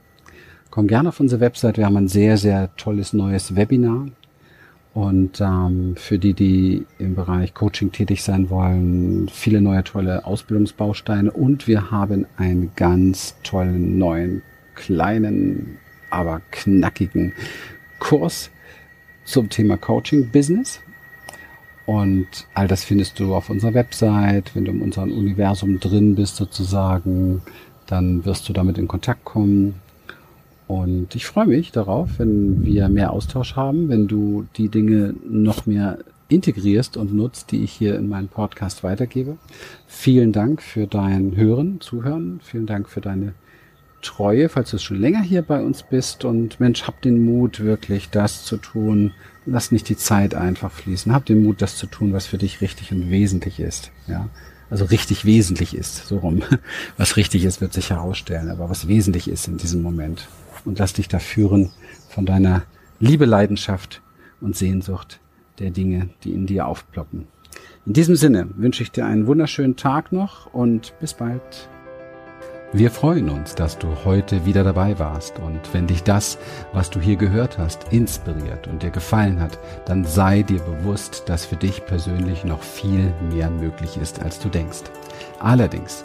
Komm 0.70 0.86
gerne 0.86 1.10
auf 1.10 1.20
unsere 1.20 1.42
Website. 1.42 1.76
Wir 1.76 1.84
haben 1.84 1.98
ein 1.98 2.08
sehr, 2.08 2.38
sehr 2.38 2.74
tolles 2.76 3.12
neues 3.12 3.56
Webinar. 3.56 4.06
Und 4.94 5.40
ähm, 5.40 5.96
für 5.96 6.20
die, 6.20 6.34
die 6.34 6.86
im 6.98 7.16
Bereich 7.16 7.52
Coaching 7.52 7.90
tätig 7.90 8.22
sein 8.22 8.48
wollen, 8.48 9.28
viele 9.28 9.60
neue 9.60 9.82
tolle 9.82 10.24
Ausbildungsbausteine. 10.24 11.32
Und 11.32 11.66
wir 11.66 11.90
haben 11.90 12.26
einen 12.36 12.70
ganz 12.76 13.34
tollen 13.42 13.98
neuen, 13.98 14.42
kleinen, 14.76 15.78
aber 16.10 16.42
knackigen 16.52 17.32
Kurs 17.98 18.50
zum 19.24 19.48
Thema 19.48 19.76
Coaching 19.76 20.30
Business. 20.30 20.80
Und 21.86 22.46
all 22.54 22.68
das 22.68 22.84
findest 22.84 23.18
du 23.18 23.34
auf 23.34 23.50
unserer 23.50 23.74
Website. 23.74 24.54
Wenn 24.54 24.64
du 24.64 24.70
in 24.70 24.80
unserem 24.80 25.10
Universum 25.12 25.80
drin 25.80 26.14
bist 26.14 26.36
sozusagen, 26.36 27.42
dann 27.86 28.24
wirst 28.24 28.48
du 28.48 28.52
damit 28.52 28.78
in 28.78 28.88
Kontakt 28.88 29.24
kommen. 29.24 29.74
Und 30.66 31.14
ich 31.14 31.26
freue 31.26 31.46
mich 31.46 31.72
darauf, 31.72 32.18
wenn 32.18 32.64
wir 32.64 32.88
mehr 32.88 33.12
Austausch 33.12 33.54
haben, 33.56 33.88
wenn 33.88 34.06
du 34.06 34.46
die 34.56 34.68
Dinge 34.68 35.14
noch 35.28 35.66
mehr 35.66 35.98
integrierst 36.28 36.96
und 36.96 37.14
nutzt, 37.14 37.52
die 37.52 37.62
ich 37.62 37.72
hier 37.72 37.96
in 37.96 38.08
meinem 38.08 38.28
Podcast 38.28 38.82
weitergebe. 38.82 39.36
Vielen 39.86 40.32
Dank 40.32 40.62
für 40.62 40.86
dein 40.86 41.36
Hören, 41.36 41.80
Zuhören. 41.80 42.40
Vielen 42.42 42.66
Dank 42.66 42.88
für 42.88 43.02
deine 43.02 43.34
Treue, 44.00 44.48
falls 44.48 44.70
du 44.70 44.78
schon 44.78 45.00
länger 45.00 45.22
hier 45.22 45.42
bei 45.42 45.62
uns 45.62 45.82
bist. 45.82 46.24
Und 46.24 46.60
Mensch, 46.60 46.84
hab 46.84 47.02
den 47.02 47.24
Mut, 47.24 47.60
wirklich 47.60 48.10
das 48.10 48.44
zu 48.44 48.56
tun. 48.56 49.12
Lass 49.46 49.70
nicht 49.70 49.88
die 49.90 49.96
Zeit 49.96 50.34
einfach 50.34 50.72
fließen. 50.72 51.12
Hab 51.12 51.26
den 51.26 51.42
Mut, 51.42 51.60
das 51.60 51.76
zu 51.76 51.86
tun, 51.86 52.14
was 52.14 52.26
für 52.26 52.38
dich 52.38 52.62
richtig 52.62 52.90
und 52.92 53.10
wesentlich 53.10 53.60
ist. 53.60 53.90
Ja, 54.08 54.28
also 54.70 54.86
richtig 54.86 55.26
wesentlich 55.26 55.76
ist, 55.76 56.06
so 56.06 56.18
rum. 56.18 56.42
Was 56.96 57.16
richtig 57.16 57.44
ist, 57.44 57.60
wird 57.60 57.74
sich 57.74 57.90
herausstellen, 57.90 58.50
aber 58.50 58.70
was 58.70 58.88
wesentlich 58.88 59.28
ist 59.28 59.46
in 59.46 59.58
diesem 59.58 59.82
Moment 59.82 60.26
und 60.64 60.78
lass 60.78 60.92
dich 60.92 61.08
da 61.08 61.18
führen 61.18 61.70
von 62.08 62.26
deiner 62.26 62.62
Liebe, 63.00 63.24
Leidenschaft 63.24 64.02
und 64.40 64.56
Sehnsucht 64.56 65.20
der 65.58 65.70
Dinge, 65.70 66.08
die 66.24 66.32
in 66.32 66.46
dir 66.46 66.66
aufploppen. 66.66 67.26
In 67.86 67.92
diesem 67.92 68.16
Sinne 68.16 68.48
wünsche 68.56 68.82
ich 68.82 68.90
dir 68.90 69.06
einen 69.06 69.26
wunderschönen 69.26 69.76
Tag 69.76 70.12
noch 70.12 70.52
und 70.52 70.94
bis 71.00 71.14
bald. 71.14 71.68
Wir 72.72 72.90
freuen 72.90 73.30
uns, 73.30 73.54
dass 73.54 73.78
du 73.78 73.86
heute 74.04 74.46
wieder 74.46 74.64
dabei 74.64 74.98
warst 74.98 75.38
und 75.38 75.60
wenn 75.72 75.86
dich 75.86 76.02
das, 76.02 76.38
was 76.72 76.90
du 76.90 76.98
hier 76.98 77.14
gehört 77.14 77.56
hast, 77.56 77.92
inspiriert 77.92 78.66
und 78.66 78.82
dir 78.82 78.90
gefallen 78.90 79.40
hat, 79.40 79.60
dann 79.86 80.04
sei 80.04 80.42
dir 80.42 80.58
bewusst, 80.58 81.22
dass 81.26 81.44
für 81.44 81.54
dich 81.54 81.86
persönlich 81.86 82.42
noch 82.44 82.62
viel 82.62 83.14
mehr 83.30 83.48
möglich 83.48 83.96
ist, 83.96 84.20
als 84.20 84.40
du 84.40 84.48
denkst. 84.48 84.82
Allerdings 85.38 86.04